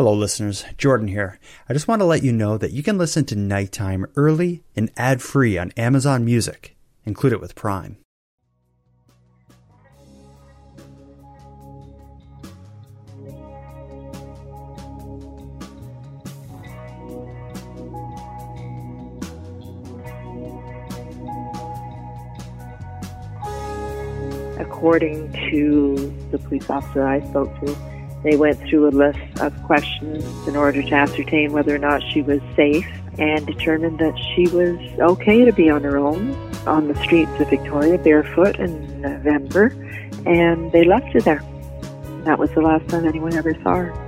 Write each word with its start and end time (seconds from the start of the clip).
Hello, 0.00 0.14
listeners. 0.14 0.64
Jordan 0.78 1.08
here. 1.08 1.38
I 1.68 1.74
just 1.74 1.86
want 1.86 2.00
to 2.00 2.06
let 2.06 2.22
you 2.22 2.32
know 2.32 2.56
that 2.56 2.70
you 2.72 2.82
can 2.82 2.96
listen 2.96 3.26
to 3.26 3.36
Nighttime 3.36 4.06
early 4.16 4.64
and 4.74 4.90
ad 4.96 5.20
free 5.20 5.58
on 5.58 5.72
Amazon 5.72 6.24
Music. 6.24 6.74
Include 7.04 7.34
it 7.34 7.40
with 7.42 7.54
Prime. 7.54 7.98
According 24.58 25.30
to 25.50 26.28
the 26.30 26.38
police 26.38 26.70
officer 26.70 27.06
I 27.06 27.20
spoke 27.28 27.54
to, 27.60 27.99
they 28.22 28.36
went 28.36 28.58
through 28.68 28.88
a 28.88 28.90
list 28.90 29.40
of 29.40 29.62
questions 29.64 30.24
in 30.46 30.56
order 30.56 30.82
to 30.82 30.92
ascertain 30.92 31.52
whether 31.52 31.74
or 31.74 31.78
not 31.78 32.02
she 32.02 32.22
was 32.22 32.40
safe 32.54 32.86
and 33.18 33.46
determined 33.46 33.98
that 33.98 34.16
she 34.18 34.48
was 34.48 34.78
okay 35.00 35.44
to 35.44 35.52
be 35.52 35.70
on 35.70 35.82
her 35.82 35.96
own 35.98 36.32
on 36.66 36.88
the 36.88 36.94
streets 37.02 37.30
of 37.40 37.48
Victoria 37.48 37.98
barefoot 37.98 38.58
in 38.58 39.00
November, 39.00 39.66
and 40.26 40.70
they 40.72 40.84
left 40.84 41.06
her 41.12 41.20
there. 41.20 41.42
That 42.24 42.38
was 42.38 42.50
the 42.50 42.60
last 42.60 42.88
time 42.88 43.06
anyone 43.06 43.34
ever 43.34 43.54
saw 43.62 43.76
her. 43.76 44.06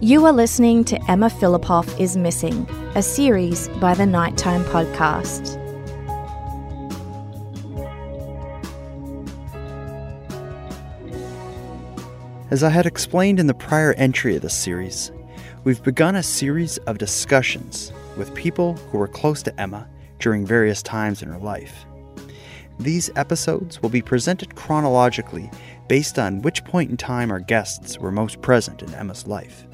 You 0.00 0.24
are 0.24 0.32
listening 0.32 0.84
to 0.84 1.10
Emma 1.10 1.28
Fillipoff 1.28 2.00
is 2.00 2.16
Missing, 2.16 2.66
a 2.94 3.02
series 3.02 3.68
by 3.80 3.94
the 3.94 4.06
Nighttime 4.06 4.64
Podcast. 4.64 5.59
As 12.50 12.64
I 12.64 12.70
had 12.70 12.84
explained 12.84 13.38
in 13.38 13.46
the 13.46 13.54
prior 13.54 13.92
entry 13.92 14.34
of 14.34 14.42
this 14.42 14.56
series, 14.56 15.12
we've 15.62 15.84
begun 15.84 16.16
a 16.16 16.22
series 16.24 16.78
of 16.78 16.98
discussions 16.98 17.92
with 18.16 18.34
people 18.34 18.74
who 18.90 18.98
were 18.98 19.06
close 19.06 19.40
to 19.44 19.60
Emma 19.60 19.88
during 20.18 20.44
various 20.44 20.82
times 20.82 21.22
in 21.22 21.28
her 21.28 21.38
life. 21.38 21.84
These 22.80 23.08
episodes 23.14 23.80
will 23.80 23.88
be 23.88 24.02
presented 24.02 24.56
chronologically 24.56 25.48
based 25.86 26.18
on 26.18 26.42
which 26.42 26.64
point 26.64 26.90
in 26.90 26.96
time 26.96 27.30
our 27.30 27.38
guests 27.38 28.00
were 28.00 28.10
most 28.10 28.42
present 28.42 28.82
in 28.82 28.92
Emma's 28.94 29.28
life. 29.28 29.64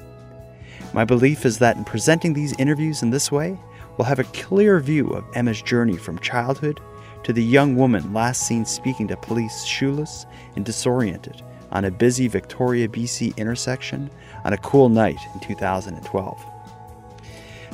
My 0.92 1.06
belief 1.06 1.46
is 1.46 1.58
that 1.60 1.78
in 1.78 1.84
presenting 1.86 2.34
these 2.34 2.58
interviews 2.58 3.02
in 3.02 3.08
this 3.08 3.32
way, 3.32 3.58
we'll 3.96 4.04
have 4.04 4.18
a 4.18 4.24
clear 4.24 4.80
view 4.80 5.08
of 5.12 5.24
Emma's 5.34 5.62
journey 5.62 5.96
from 5.96 6.18
childhood 6.18 6.78
to 7.22 7.32
the 7.32 7.42
young 7.42 7.74
woman 7.74 8.12
last 8.12 8.46
seen 8.46 8.66
speaking 8.66 9.08
to 9.08 9.16
police 9.16 9.64
shoeless 9.64 10.26
and 10.56 10.66
disoriented 10.66 11.42
on 11.70 11.84
a 11.84 11.90
busy 11.90 12.28
Victoria, 12.28 12.88
BC 12.88 13.36
intersection 13.36 14.10
on 14.44 14.52
a 14.52 14.58
cool 14.58 14.88
night 14.88 15.18
in 15.34 15.40
2012. 15.40 16.44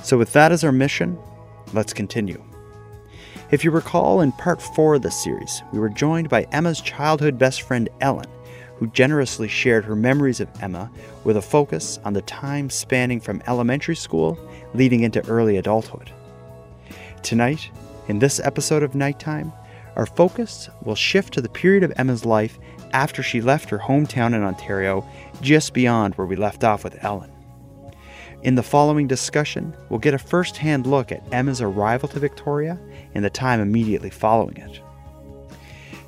So, 0.03 0.19
with 0.19 0.33
that 0.33 0.53
as 0.53 0.65
our 0.65 0.73
mission, 0.73 1.19
let's 1.73 1.93
continue. 1.93 2.43
If 3.51 3.65
you 3.65 3.71
recall, 3.71 4.23
in 4.23 4.33
part 4.33 4.63
four 4.63 4.95
of 4.95 5.03
this 5.03 5.23
series, 5.23 5.63
we 5.73 5.79
were 5.79 5.91
joined 5.91 6.29
by 6.29 6.45
Emma's 6.53 6.81
childhood 6.81 7.39
best 7.39 7.63
friend 7.63 7.89
Ellen, 8.01 8.29
who 8.79 8.87
generously 8.89 9.47
shared 9.47 9.85
her 9.85 9.95
memories 9.95 10.41
of 10.41 10.49
Emma 10.61 10.91
with 11.23 11.37
a 11.37 11.43
focus 11.43 12.01
on 12.05 12.15
the 12.15 12.23
time 12.23 12.71
spanning 12.71 13.21
from 13.21 13.43
elementary 13.47 13.95
school 13.95 14.39
leading 14.75 15.03
into 15.03 15.25
early 15.29 15.59
adulthood. 15.59 16.11
Tonight, 17.23 17.71
in 18.09 18.19
this 18.19 18.41
episode 18.41 18.83
of 18.83 18.95
Nighttime, 18.95 19.53
our 19.97 20.07
focus 20.07 20.69
will 20.83 20.95
shift 20.95 21.35
to 21.35 21.41
the 21.41 21.49
period 21.49 21.85
of 21.85 21.93
Emma's 21.97 22.25
life 22.25 22.59
after 22.93 23.23
she 23.23 23.41
left 23.41 23.71
her 23.71 23.79
hometown 23.79 24.35
in 24.35 24.43
Ontario, 24.43 25.07
just 25.41 25.73
beyond 25.75 26.15
where 26.15 26.27
we 26.27 26.37
left 26.37 26.65
off 26.65 26.85
with 26.85 27.03
Ellen. 27.05 27.33
In 28.43 28.57
the 28.57 28.63
following 28.63 29.07
discussion, 29.07 29.77
we'll 29.89 30.01
get 30.01 30.15
a 30.15 30.19
first 30.19 30.57
hand 30.57 30.87
look 30.87 31.13
at 31.13 31.23
Emma's 31.33 31.61
arrival 31.61 32.09
to 32.09 32.19
Victoria 32.19 32.79
and 33.15 33.25
the 33.25 33.31
time 33.31 33.61
immediately 33.61 34.11
following 34.11 34.57
it. 34.57 34.81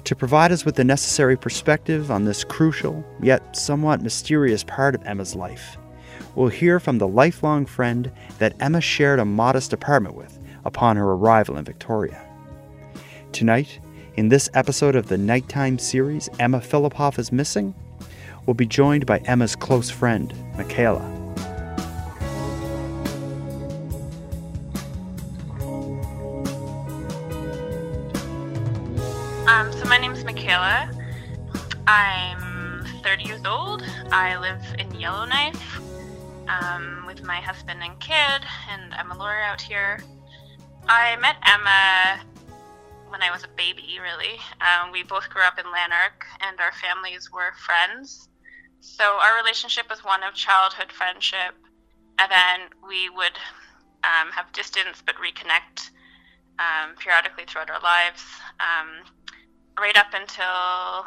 To 0.05 0.17
provide 0.17 0.53
us 0.53 0.65
with 0.65 0.75
the 0.75 0.85
necessary 0.85 1.37
perspective 1.37 2.11
on 2.11 2.25
this 2.25 2.45
crucial, 2.45 3.05
yet 3.23 3.57
somewhat 3.57 4.03
mysterious 4.03 4.65
part 4.65 4.95
of 4.95 5.05
Emma's 5.05 5.35
life, 5.35 5.79
we'll 6.35 6.49
hear 6.49 6.81
from 6.81 6.99
the 6.99 7.09
lifelong 7.09 7.67
friend 7.67 8.11
that 8.39 8.55
Emma 8.61 8.81
shared 8.81 9.21
a 9.21 9.25
modest 9.25 9.73
apartment 9.73 10.17
with 10.17 10.39
upon 10.65 10.97
her 10.97 11.13
arrival 11.13 11.57
in 11.57 11.65
Victoria. 11.65 12.21
Tonight, 13.33 13.79
in 14.17 14.29
this 14.29 14.49
episode 14.55 14.95
of 14.95 15.09
the 15.09 15.19
Nighttime 15.19 15.79
series, 15.79 16.29
Emma 16.39 16.61
Fillipoff 16.61 17.19
is 17.19 17.33
Missing, 17.33 17.75
we'll 18.47 18.55
be 18.55 18.67
joined 18.67 19.07
by 19.07 19.19
Emma's 19.19 19.57
close 19.57 19.91
friend, 19.91 20.33
Mikaela. 20.57 21.14
In 45.65 45.73
Lanark, 45.73 46.25
and 46.41 46.61
our 46.61 46.73
families 46.73 47.31
were 47.33 47.53
friends. 47.57 48.29
So 48.81 49.05
our 49.05 49.37
relationship 49.37 49.89
was 49.89 50.05
one 50.05 50.23
of 50.23 50.35
childhood 50.35 50.93
friendship, 50.93 51.55
and 52.19 52.31
then 52.31 52.69
we 52.87 53.09
would 53.11 53.37
um, 54.05 54.31
have 54.33 54.53
distance 54.53 55.03
but 55.05 55.15
reconnect 55.17 55.91
um, 56.59 56.95
periodically 56.97 57.45
throughout 57.47 57.71
our 57.71 57.81
lives, 57.81 58.23
um, 58.61 59.11
right 59.81 59.97
up 59.97 60.13
until 60.15 61.07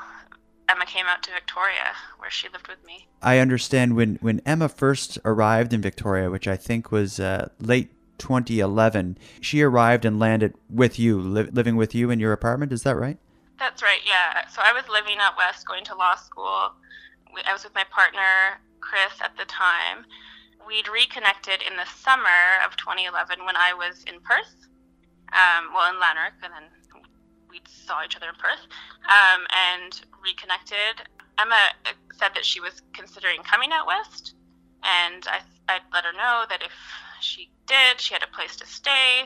Emma 0.69 0.85
came 0.85 1.06
out 1.06 1.24
to 1.24 1.31
Victoria, 1.31 1.95
where 2.18 2.31
she 2.31 2.50
lived 2.50 2.68
with 2.68 2.84
me. 2.85 3.07
I 3.22 3.39
understand 3.39 3.95
when, 3.95 4.18
when 4.22 4.41
Emma 4.45 4.68
first 4.68 5.18
arrived 5.24 5.72
in 5.72 5.81
Victoria, 5.81 6.29
which 6.29 6.47
I 6.47 6.57
think 6.57 6.91
was 6.91 7.19
uh, 7.19 7.50
late 7.59 7.91
2011. 8.18 9.18
She 9.41 9.62
arrived 9.62 10.03
and 10.03 10.19
landed 10.19 10.56
with 10.69 11.00
you, 11.00 11.19
li- 11.19 11.50
living 11.51 11.75
with 11.75 11.94
you 11.94 12.09
in 12.09 12.19
your 12.19 12.34
apartment. 12.34 12.72
Is 12.72 12.84
that 12.84 12.97
right? 12.97 13.18
That's 13.59 13.81
right, 13.81 14.01
yeah. 14.06 14.47
So 14.47 14.62
I 14.63 14.73
was 14.73 14.88
living 14.88 15.18
out 15.19 15.38
west, 15.38 15.68
going 15.68 15.84
to 15.85 15.95
law 15.95 16.16
school. 16.16 16.73
I 17.45 17.53
was 17.53 17.63
with 17.63 17.73
my 17.73 17.85
partner, 17.90 18.62
Chris, 18.81 19.19
at 19.22 19.35
the 19.38 19.45
time. 19.45 20.06
We'd 20.68 20.88
reconnected 20.88 21.62
in 21.62 21.78
the 21.78 21.85
summer 21.85 22.62
of 22.66 22.78
2011 22.78 23.45
when 23.45 23.56
I 23.56 23.73
was 23.73 24.03
in 24.06 24.19
Perth, 24.22 24.68
um, 25.34 25.73
well, 25.73 25.90
in 25.90 26.00
Lanark, 26.00 26.34
and 26.44 26.53
then 26.53 26.69
we 27.50 27.62
saw 27.66 28.03
each 28.03 28.16
other 28.16 28.29
in 28.29 28.35
Perth 28.35 28.68
um, 29.09 29.47
and 29.74 30.01
reconnected. 30.24 31.07
Emma 31.39 31.74
said 32.13 32.31
that 32.35 32.45
she 32.45 32.59
was 32.59 32.81
considering 32.94 33.41
coming 33.44 33.72
out 33.72 33.88
west, 33.88 34.35
and 34.84 35.25
I, 35.28 35.39
I'd 35.69 35.88
let 35.94 36.03
her 36.03 36.13
know 36.13 36.45
that 36.50 36.62
if 36.62 36.74
she 37.22 37.50
did. 37.66 38.00
She 38.00 38.13
had 38.13 38.24
a 38.24 38.35
place 38.35 38.56
to 38.57 38.66
stay. 38.66 39.25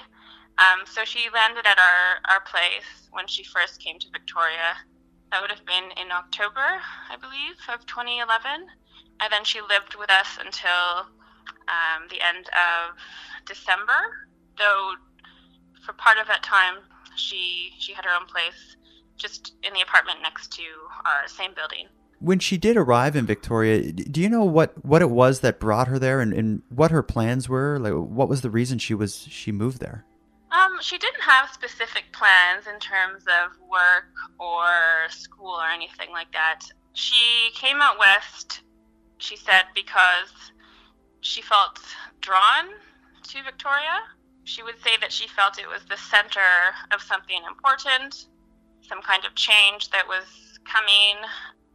Um, 0.58 0.86
so 0.86 1.04
she 1.06 1.30
landed 1.34 1.66
at 1.66 1.80
our, 1.80 2.34
our 2.34 2.42
place 2.42 3.08
when 3.12 3.28
she 3.28 3.44
first 3.44 3.82
came 3.82 4.00
to 4.00 4.08
Victoria. 4.12 4.76
That 5.32 5.42
would 5.42 5.52
have 5.52 5.66
been 5.66 5.92
in 5.98 6.12
October, 6.12 6.82
I 7.10 7.16
believe, 7.16 7.56
of 7.74 7.86
2011. 7.86 8.68
And 9.22 9.32
then 9.32 9.44
she 9.44 9.62
lived 9.62 9.96
with 9.96 10.10
us 10.12 10.38
until 10.40 11.08
um, 11.70 12.08
the 12.10 12.22
end 12.22 12.48
of 12.48 12.98
December, 13.46 14.28
though 14.58 14.94
for 15.86 15.94
part 15.94 16.18
of 16.18 16.28
that 16.28 16.44
time, 16.44 16.84
she, 17.16 17.72
she 17.80 17.94
had 17.94 18.06
her 18.06 18.12
own 18.12 18.28
place 18.28 18.78
just 19.18 19.54
in 19.64 19.74
the 19.74 19.82
apartment 19.82 20.20
next 20.22 20.52
to 20.54 20.64
our 21.06 21.28
same 21.28 21.54
building 21.54 21.88
when 22.22 22.38
she 22.38 22.56
did 22.56 22.78
arrive 22.78 23.16
in 23.16 23.26
Victoria, 23.26 23.92
do 23.92 24.22
you 24.22 24.30
know 24.30 24.46
what, 24.46 24.86
what 24.86 25.02
it 25.02 25.10
was 25.10 25.40
that 25.40 25.60
brought 25.60 25.88
her 25.88 25.98
there 25.98 26.22
and, 26.22 26.32
and 26.34 26.62
what 26.70 26.92
her 26.92 27.02
plans 27.02 27.50
were? 27.50 27.80
Like, 27.80 27.94
what 27.94 28.30
was 28.30 28.42
the 28.42 28.50
reason 28.52 28.78
she 28.78 28.94
was 28.94 29.26
she 29.28 29.52
moved 29.52 29.80
there? 29.80 30.06
Um, 30.52 30.80
she 30.82 30.98
didn't 30.98 31.22
have 31.22 31.50
specific 31.52 32.06
plans 32.12 32.68
in 32.68 32.80
terms 32.80 33.24
of 33.24 33.58
work 33.70 34.12
or 34.38 35.10
school 35.10 35.56
or 35.56 35.70
anything 35.70 36.12
like 36.12 36.32
that. 36.34 36.60
She 36.94 37.52
came 37.56 37.82
out 37.82 37.98
west, 37.98 38.62
she 39.18 39.38
said, 39.38 39.64
because 39.74 40.52
she 41.22 41.42
felt 41.42 41.80
drawn 42.20 42.66
to 43.24 43.44
Victoria. 43.44 44.04
She 44.44 44.62
would 44.64 44.82
say 44.84 44.92
that 45.00 45.12
she 45.12 45.28
felt 45.28 45.58
it 45.58 45.70
was 45.70 45.86
the 45.88 45.98
center 45.98 46.74
of 46.92 47.02
something 47.02 47.42
important, 47.48 48.26
some 48.82 49.02
kind 49.02 49.24
of 49.24 49.36
change 49.36 49.90
that 49.92 50.08
was 50.08 50.26
coming 50.66 51.16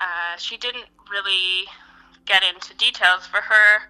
uh, 0.00 0.37
she 0.37 0.56
didn't 0.56 0.87
really 1.11 1.64
get 2.26 2.43
into 2.43 2.76
details. 2.76 3.26
For 3.26 3.40
her, 3.40 3.82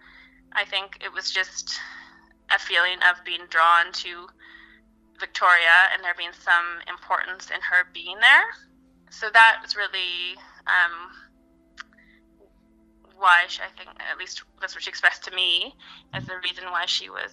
I 0.53 0.65
think 0.65 0.99
it 1.05 1.13
was 1.13 1.31
just 1.31 1.79
a 2.55 2.59
feeling 2.59 2.99
of 3.09 3.25
being 3.25 3.47
drawn 3.49 3.93
to 3.93 4.29
Victoria 5.19 5.91
and 5.93 6.03
there 6.03 6.15
being 6.17 6.33
some 6.33 6.81
importance 6.89 7.51
in 7.51 7.61
her 7.61 7.89
being 7.93 8.19
there. 8.21 8.47
So 9.11 9.29
that 9.33 9.59
was 9.63 9.77
really 9.77 10.37
um, 10.67 11.11
why 13.17 13.45
she, 13.49 13.63
I 13.63 13.71
think 13.77 13.91
at 14.01 14.19
least 14.19 14.43
that's 14.61 14.75
what 14.75 14.83
she 14.83 14.91
expressed 14.91 15.25
to 15.25 15.35
me 15.35 15.75
as 16.13 16.27
the 16.27 16.35
reason 16.43 16.65
why 16.71 16.87
she 16.87 17.09
was 17.11 17.33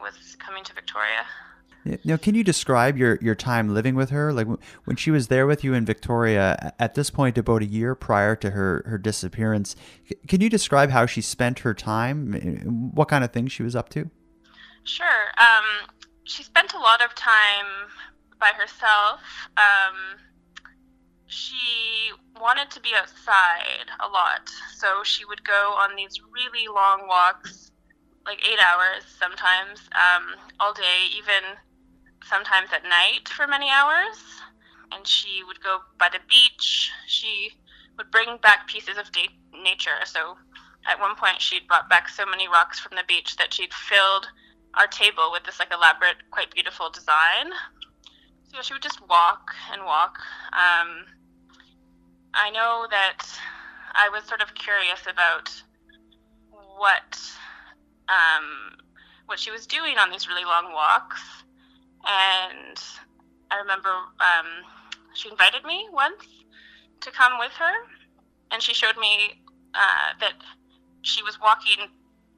was 0.00 0.36
coming 0.38 0.62
to 0.64 0.74
Victoria. 0.74 1.26
Now, 2.04 2.16
can 2.16 2.34
you 2.34 2.44
describe 2.44 2.98
your, 2.98 3.18
your 3.22 3.34
time 3.34 3.72
living 3.72 3.94
with 3.94 4.10
her? 4.10 4.32
Like 4.32 4.46
when 4.84 4.96
she 4.96 5.10
was 5.10 5.28
there 5.28 5.46
with 5.46 5.64
you 5.64 5.74
in 5.74 5.84
Victoria, 5.86 6.74
at 6.78 6.94
this 6.94 7.08
point, 7.08 7.38
about 7.38 7.62
a 7.62 7.66
year 7.66 7.94
prior 7.94 8.36
to 8.36 8.50
her, 8.50 8.82
her 8.86 8.98
disappearance, 8.98 9.74
can 10.26 10.40
you 10.40 10.50
describe 10.50 10.90
how 10.90 11.06
she 11.06 11.22
spent 11.22 11.60
her 11.60 11.74
time? 11.74 12.90
What 12.94 13.08
kind 13.08 13.24
of 13.24 13.32
things 13.32 13.52
she 13.52 13.62
was 13.62 13.74
up 13.74 13.88
to? 13.90 14.10
Sure. 14.84 15.06
Um, 15.38 15.88
she 16.28 16.42
spent 16.42 16.74
a 16.74 16.78
lot 16.78 17.02
of 17.02 17.14
time 17.14 17.88
by 18.38 18.52
herself. 18.54 19.20
Um, 19.56 20.20
she 21.26 22.12
wanted 22.38 22.70
to 22.70 22.80
be 22.80 22.90
outside 22.94 23.88
a 24.00 24.08
lot, 24.08 24.48
so 24.76 25.02
she 25.02 25.24
would 25.24 25.42
go 25.44 25.74
on 25.76 25.96
these 25.96 26.20
really 26.32 26.68
long 26.68 27.06
walks, 27.08 27.70
like 28.26 28.38
eight 28.46 28.58
hours 28.64 29.04
sometimes, 29.18 29.80
um, 29.96 30.36
all 30.60 30.74
day, 30.74 31.08
even 31.16 31.56
sometimes 32.24 32.68
at 32.74 32.84
night 32.84 33.28
for 33.28 33.46
many 33.46 33.70
hours. 33.70 34.18
And 34.92 35.06
she 35.06 35.42
would 35.46 35.62
go 35.62 35.80
by 35.98 36.08
the 36.10 36.20
beach. 36.28 36.90
She 37.06 37.52
would 37.96 38.10
bring 38.10 38.38
back 38.42 38.68
pieces 38.68 38.96
of 38.98 39.10
nature. 39.62 40.04
So 40.04 40.36
at 40.86 41.00
one 41.00 41.16
point, 41.16 41.40
she'd 41.40 41.66
brought 41.66 41.88
back 41.88 42.08
so 42.08 42.24
many 42.24 42.48
rocks 42.48 42.78
from 42.78 42.96
the 42.96 43.04
beach 43.06 43.36
that 43.36 43.52
she'd 43.52 43.72
filled 43.72 44.28
our 44.74 44.86
table 44.86 45.30
with 45.32 45.44
this 45.44 45.58
like 45.58 45.72
elaborate, 45.72 46.16
quite 46.30 46.50
beautiful 46.50 46.90
design. 46.90 47.52
So 48.52 48.62
she 48.62 48.72
would 48.72 48.82
just 48.82 49.06
walk 49.08 49.54
and 49.72 49.84
walk. 49.84 50.18
Um, 50.52 51.04
I 52.34 52.50
know 52.50 52.86
that 52.90 53.26
I 53.94 54.08
was 54.10 54.24
sort 54.24 54.40
of 54.40 54.54
curious 54.54 55.02
about 55.10 55.50
what 56.50 57.20
um, 58.08 58.78
what 59.26 59.38
she 59.38 59.50
was 59.50 59.66
doing 59.66 59.98
on 59.98 60.10
these 60.10 60.28
really 60.28 60.44
long 60.44 60.72
walks, 60.72 61.20
and 62.06 62.78
I 63.50 63.58
remember 63.58 63.90
um, 63.90 64.46
she 65.14 65.28
invited 65.28 65.64
me 65.64 65.88
once 65.92 66.24
to 67.00 67.10
come 67.10 67.38
with 67.38 67.52
her, 67.52 67.74
and 68.50 68.62
she 68.62 68.72
showed 68.72 68.96
me 68.96 69.42
uh, 69.74 70.14
that 70.20 70.34
she 71.02 71.22
was 71.22 71.38
walking 71.40 71.88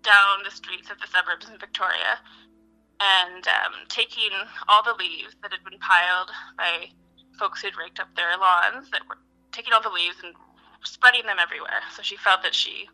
down 0.03 0.43
the 0.45 0.51
streets 0.51 0.91
of 0.91 0.99
the 1.01 1.07
suburbs 1.07 1.49
in 1.49 1.59
Victoria 1.59 2.19
and 3.01 3.47
um, 3.49 3.73
taking 3.89 4.31
all 4.69 4.83
the 4.83 4.95
leaves 4.99 5.35
that 5.43 5.53
had 5.53 5.65
been 5.65 5.79
piled 5.81 6.31
by 6.57 6.89
folks 7.39 7.63
who'd 7.63 7.77
raked 7.77 8.01
up 8.01 8.15
their 8.15 8.37
lawns 8.37 8.91
that 8.91 9.01
were 9.09 9.19
taking 9.53 9.73
all 9.73 9.83
the 9.83 9.89
leaves 9.89 10.17
and 10.23 10.35
spreading 10.85 11.25
them 11.25 11.39
everywhere. 11.41 11.81
So 11.97 12.03
she 12.03 12.17
felt 12.17 12.43
that 12.43 12.55
she 12.55 12.89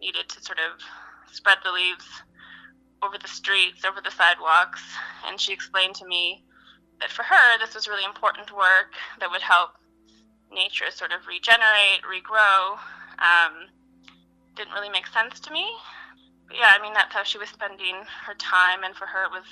needed 0.00 0.28
to 0.28 0.42
sort 0.42 0.58
of 0.58 0.82
spread 1.32 1.58
the 1.64 1.72
leaves 1.72 2.06
over 3.02 3.16
the 3.18 3.28
streets, 3.28 3.84
over 3.84 4.00
the 4.02 4.10
sidewalks, 4.10 4.82
and 5.26 5.40
she 5.40 5.52
explained 5.52 5.94
to 5.96 6.06
me 6.06 6.44
that 7.00 7.10
for 7.10 7.22
her 7.22 7.58
this 7.60 7.74
was 7.74 7.86
really 7.86 8.04
important 8.04 8.50
work 8.50 8.94
that 9.20 9.30
would 9.30 9.42
help 9.42 9.70
nature 10.52 10.90
sort 10.90 11.12
of 11.12 11.26
regenerate, 11.28 12.02
regrow. 12.02 12.78
Um, 13.18 13.70
didn't 14.56 14.72
really 14.74 14.90
make 14.90 15.06
sense 15.06 15.38
to 15.40 15.52
me. 15.52 15.70
Yeah, 16.52 16.72
I 16.78 16.82
mean 16.82 16.94
that's 16.94 17.14
how 17.14 17.22
she 17.22 17.38
was 17.38 17.48
spending 17.48 17.96
her 18.24 18.34
time, 18.34 18.84
and 18.84 18.94
for 18.94 19.06
her 19.06 19.24
it 19.24 19.30
was 19.30 19.46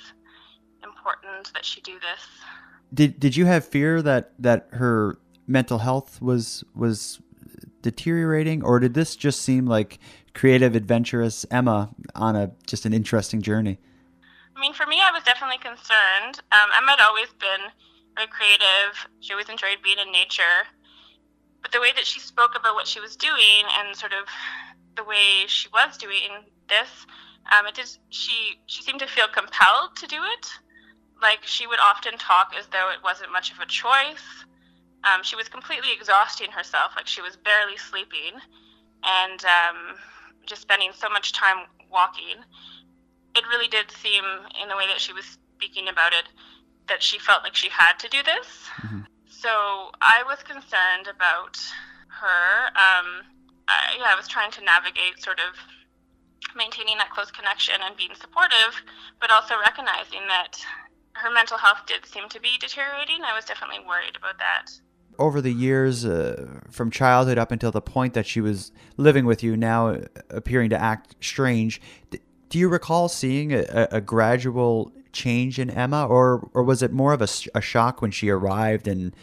important 0.83 1.53
that 1.53 1.65
she 1.65 1.81
do 1.81 1.93
this. 1.93 2.27
Did 2.93 3.19
Did 3.19 3.35
you 3.35 3.45
have 3.45 3.65
fear 3.65 4.01
that 4.01 4.31
that 4.39 4.67
her 4.71 5.17
mental 5.45 5.79
health 5.79 6.21
was 6.21 6.63
was 6.75 7.19
deteriorating, 7.81 8.63
or 8.63 8.79
did 8.79 8.93
this 8.93 9.15
just 9.15 9.41
seem 9.41 9.65
like 9.65 9.99
creative, 10.33 10.75
adventurous 10.75 11.45
Emma 11.49 11.89
on 12.15 12.35
a 12.35 12.51
just 12.65 12.85
an 12.85 12.93
interesting 12.93 13.41
journey? 13.41 13.79
I 14.55 14.59
mean, 14.59 14.73
for 14.73 14.87
me, 14.87 14.99
I 15.01 15.11
was 15.11 15.23
definitely 15.23 15.59
concerned. 15.59 16.41
Um, 16.51 16.69
Emma 16.75 16.91
had 16.97 17.01
always 17.01 17.29
been 17.39 17.69
very 18.15 18.27
creative. 18.27 19.07
She 19.19 19.33
always 19.33 19.49
enjoyed 19.49 19.77
being 19.83 19.99
in 19.99 20.11
nature, 20.11 20.65
but 21.61 21.71
the 21.71 21.79
way 21.79 21.91
that 21.95 22.05
she 22.05 22.19
spoke 22.19 22.57
about 22.57 22.73
what 22.73 22.87
she 22.87 22.99
was 22.99 23.15
doing 23.15 23.63
and 23.79 23.95
sort 23.95 24.13
of 24.13 24.27
the 24.95 25.03
way 25.03 25.45
she 25.45 25.69
was 25.69 25.95
doing 25.97 26.49
this, 26.69 27.05
um, 27.51 27.65
it 27.65 27.75
did. 27.75 27.89
She 28.09 28.59
she 28.65 28.83
seemed 28.83 28.99
to 28.99 29.07
feel 29.07 29.27
compelled 29.27 29.95
to 29.97 30.07
do 30.07 30.17
it. 30.17 30.47
Like 31.21 31.39
she 31.43 31.65
would 31.67 31.79
often 31.79 32.17
talk 32.17 32.53
as 32.57 32.67
though 32.67 32.89
it 32.91 32.99
wasn't 33.03 33.31
much 33.31 33.51
of 33.51 33.59
a 33.59 33.65
choice. 33.65 34.45
Um, 35.03 35.23
she 35.23 35.35
was 35.35 35.47
completely 35.47 35.89
exhausting 35.93 36.51
herself, 36.51 36.91
like 36.95 37.07
she 37.07 37.21
was 37.21 37.37
barely 37.37 37.77
sleeping, 37.77 38.39
and 39.03 39.45
um, 39.45 39.95
just 40.45 40.61
spending 40.61 40.91
so 40.93 41.09
much 41.09 41.33
time 41.33 41.67
walking. 41.89 42.43
It 43.35 43.47
really 43.47 43.67
did 43.67 43.91
seem, 43.91 44.23
in 44.61 44.67
the 44.67 44.75
way 44.75 44.87
that 44.87 44.99
she 44.99 45.13
was 45.13 45.37
speaking 45.55 45.87
about 45.87 46.13
it, 46.13 46.25
that 46.87 47.03
she 47.03 47.19
felt 47.19 47.43
like 47.43 47.55
she 47.55 47.69
had 47.69 47.93
to 47.99 48.09
do 48.09 48.23
this. 48.23 48.47
Mm-hmm. 48.81 49.01
So 49.29 49.49
I 50.01 50.23
was 50.25 50.41
concerned 50.41 51.07
about 51.07 51.57
her. 52.09 52.67
Um, 52.69 53.21
I, 53.67 53.97
yeah, 53.99 54.09
I 54.09 54.15
was 54.15 54.27
trying 54.27 54.51
to 54.51 54.63
navigate 54.63 55.21
sort 55.21 55.39
of 55.39 55.55
maintaining 56.57 56.97
that 56.97 57.11
close 57.11 57.31
connection 57.31 57.75
and 57.81 57.95
being 57.95 58.15
supportive, 58.19 58.81
but 59.21 59.31
also 59.31 59.55
recognizing 59.61 60.27
that 60.27 60.57
her 61.13 61.31
mental 61.31 61.57
health 61.57 61.85
did 61.87 62.05
seem 62.05 62.27
to 62.29 62.41
be 62.41 62.57
deteriorating. 62.59 63.21
I 63.23 63.35
was 63.35 63.45
definitely 63.45 63.85
worried 63.85 64.17
about 64.17 64.37
that 64.39 64.71
over 65.19 65.41
the 65.41 65.51
years, 65.51 66.05
uh, 66.05 66.59
from 66.69 66.91
childhood 66.91 67.37
up 67.37 67.51
until 67.51 67.71
the 67.71 67.81
point 67.81 68.13
that 68.13 68.25
she 68.25 68.41
was 68.41 68.71
living 68.97 69.25
with 69.25 69.43
you, 69.43 69.57
now 69.57 69.97
appearing 70.29 70.69
to 70.69 70.81
act 70.81 71.15
strange, 71.21 71.81
do 72.49 72.59
you 72.59 72.69
recall 72.69 73.09
seeing 73.09 73.53
a, 73.53 73.87
a 73.91 74.01
gradual 74.01 74.91
change 75.11 75.59
in 75.59 75.69
Emma, 75.69 76.05
or 76.05 76.49
or 76.53 76.63
was 76.63 76.81
it 76.81 76.91
more 76.91 77.13
of 77.13 77.21
a, 77.21 77.27
a 77.55 77.61
shock 77.61 78.01
when 78.01 78.11
she 78.11 78.29
arrived 78.29 78.87
and 78.87 79.15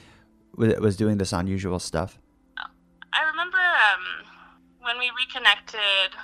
was 0.57 0.97
doing 0.97 1.19
this 1.19 1.33
unusual 1.33 1.79
stuff? 1.79 2.19
I 3.13 3.23
remember 3.23 3.59
um, 3.59 4.27
when 4.81 4.99
we 4.99 5.11
reconnected 5.17 6.19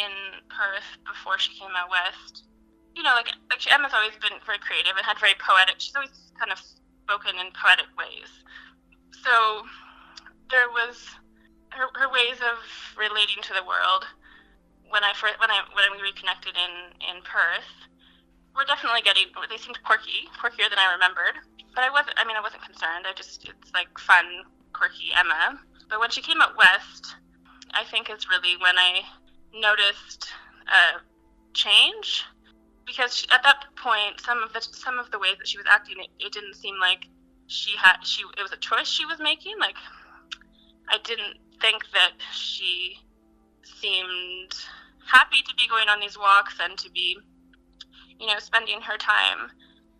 in 0.00 0.40
Perth 0.48 0.88
before 1.04 1.36
she 1.36 1.52
came 1.60 1.76
out 1.76 1.92
west. 1.92 2.48
You 2.96 3.04
know, 3.04 3.12
like 3.14 3.28
like 3.52 3.60
Emma's 3.68 3.92
always 3.92 4.16
been 4.16 4.40
very 4.48 4.58
creative 4.58 4.96
and 4.96 5.04
had 5.04 5.20
very 5.20 5.36
poetic. 5.38 5.78
She's 5.78 5.94
always 5.94 6.32
kind 6.40 6.50
of 6.50 6.58
spoken 7.04 7.36
in 7.36 7.52
poetic 7.52 7.92
ways 7.94 8.40
so 9.24 9.62
there 10.50 10.68
was 10.70 10.96
her, 11.70 11.86
her 11.94 12.10
ways 12.10 12.40
of 12.40 12.58
relating 12.96 13.42
to 13.44 13.52
the 13.54 13.62
world 13.62 14.06
when 14.88 15.04
I 15.04 15.12
first 15.14 15.38
when 15.38 15.50
I 15.50 15.62
when 15.74 15.86
we 15.94 16.02
reconnected 16.02 16.56
in 16.56 16.74
in 17.04 17.22
Perth 17.22 17.70
were 18.56 18.66
definitely 18.66 19.02
getting 19.02 19.30
they 19.48 19.60
seemed 19.60 19.78
quirky 19.84 20.26
quirkier 20.34 20.68
than 20.68 20.80
I 20.80 20.92
remembered 20.92 21.38
but 21.74 21.84
I 21.84 21.90
wasn't 21.90 22.18
I 22.18 22.26
mean 22.26 22.36
I 22.36 22.42
wasn't 22.42 22.66
concerned 22.66 23.06
I 23.06 23.14
just 23.14 23.46
it's 23.46 23.70
like 23.72 23.92
fun 23.98 24.26
quirky 24.72 25.14
Emma 25.14 25.60
but 25.88 26.00
when 26.00 26.10
she 26.10 26.22
came 26.22 26.42
out 26.42 26.56
west 26.56 27.14
I 27.70 27.84
think 27.84 28.10
is 28.10 28.26
really 28.28 28.56
when 28.58 28.74
I 28.78 29.06
noticed 29.54 30.28
a 30.68 31.00
change? 31.54 32.24
Because 32.86 33.16
she, 33.16 33.26
at 33.30 33.42
that 33.42 33.64
point 33.76 34.20
some 34.20 34.42
of 34.42 34.52
the 34.52 34.60
some 34.60 34.98
of 34.98 35.10
the 35.10 35.18
ways 35.18 35.36
that 35.38 35.46
she 35.46 35.58
was 35.58 35.66
acting 35.68 35.96
it, 35.98 36.08
it 36.18 36.32
didn't 36.32 36.54
seem 36.54 36.74
like 36.80 37.06
she 37.46 37.76
had 37.76 37.98
she 38.02 38.22
it 38.36 38.42
was 38.42 38.52
a 38.52 38.56
choice 38.56 38.88
she 38.88 39.06
was 39.06 39.18
making. 39.20 39.58
Like 39.58 39.76
i 40.88 40.98
didn't 41.04 41.38
think 41.60 41.82
that 41.92 42.12
she 42.32 42.98
seemed 43.62 44.54
happy 45.06 45.42
to 45.46 45.54
be 45.54 45.68
going 45.68 45.88
on 45.88 46.00
these 46.00 46.18
walks 46.18 46.56
and 46.60 46.76
to 46.78 46.90
be 46.90 47.16
you 48.18 48.26
know 48.26 48.38
spending 48.38 48.80
her 48.80 48.96
time 48.96 49.50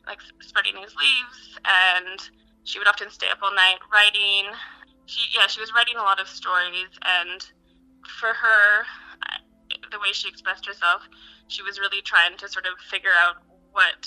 like 0.06 0.20
spreading 0.40 0.74
these 0.74 0.94
leaves. 0.96 1.58
And 1.64 2.18
she 2.64 2.78
would 2.78 2.88
often 2.88 3.10
stay 3.10 3.28
up 3.30 3.38
all 3.42 3.54
night 3.54 3.78
writing. 3.92 4.52
She 5.06 5.22
yeah 5.34 5.46
she 5.46 5.60
was 5.60 5.72
writing 5.74 5.96
a 5.96 6.02
lot 6.02 6.20
of 6.20 6.28
stories. 6.28 6.90
And 7.02 7.46
for 8.20 8.34
her 8.34 8.84
the 9.90 9.98
way 9.98 10.12
she 10.12 10.28
expressed 10.28 10.66
herself 10.66 11.02
she 11.50 11.62
was 11.62 11.78
really 11.78 12.00
trying 12.00 12.38
to 12.38 12.48
sort 12.48 12.64
of 12.64 12.78
figure 12.88 13.10
out 13.18 13.42
what 13.72 14.06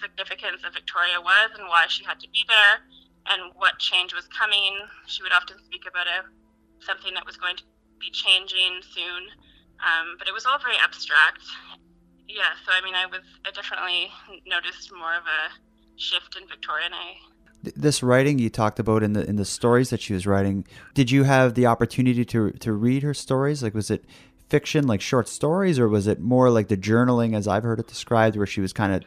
significance 0.00 0.62
of 0.64 0.72
Victoria 0.72 1.20
was 1.20 1.50
and 1.58 1.66
why 1.68 1.86
she 1.88 2.04
had 2.04 2.20
to 2.20 2.28
be 2.30 2.46
there 2.46 2.86
and 3.26 3.52
what 3.56 3.78
change 3.78 4.14
was 4.14 4.26
coming. 4.30 4.78
She 5.06 5.22
would 5.22 5.32
often 5.32 5.58
speak 5.64 5.82
about 5.90 6.06
a 6.06 6.30
something 6.86 7.14
that 7.14 7.26
was 7.26 7.36
going 7.36 7.56
to 7.56 7.64
be 7.98 8.10
changing 8.10 8.80
soon, 8.94 9.22
um, 9.82 10.14
but 10.18 10.28
it 10.28 10.34
was 10.34 10.46
all 10.46 10.58
very 10.58 10.76
abstract. 10.78 11.42
Yeah, 12.28 12.54
so 12.64 12.72
I 12.72 12.80
mean, 12.84 12.94
I 12.94 13.06
was 13.06 13.26
I 13.44 13.50
definitely 13.50 14.10
noticed 14.46 14.92
more 14.94 15.14
of 15.14 15.24
a 15.26 15.50
shift 15.96 16.36
in 16.40 16.46
Victoria, 16.46 16.86
and 16.86 16.94
I 16.94 17.18
this 17.74 18.02
writing 18.02 18.38
you 18.38 18.50
talked 18.50 18.78
about 18.78 19.02
in 19.02 19.14
the 19.14 19.26
in 19.26 19.36
the 19.36 19.44
stories 19.44 19.90
that 19.90 20.00
she 20.00 20.12
was 20.12 20.26
writing 20.26 20.66
did 20.92 21.10
you 21.10 21.22
have 21.22 21.54
the 21.54 21.64
opportunity 21.64 22.22
to 22.24 22.50
to 22.50 22.72
read 22.74 23.02
her 23.02 23.14
stories 23.14 23.62
like 23.62 23.72
was 23.72 23.90
it 23.90 24.04
fiction 24.48 24.86
like 24.86 25.00
short 25.00 25.28
stories 25.28 25.78
or 25.78 25.88
was 25.88 26.06
it 26.06 26.20
more 26.20 26.50
like 26.50 26.68
the 26.68 26.76
journaling 26.76 27.34
as 27.34 27.48
i've 27.48 27.62
heard 27.62 27.80
it 27.80 27.86
described 27.86 28.36
where 28.36 28.46
she 28.46 28.60
was 28.60 28.72
kind 28.72 28.92
of 28.92 29.02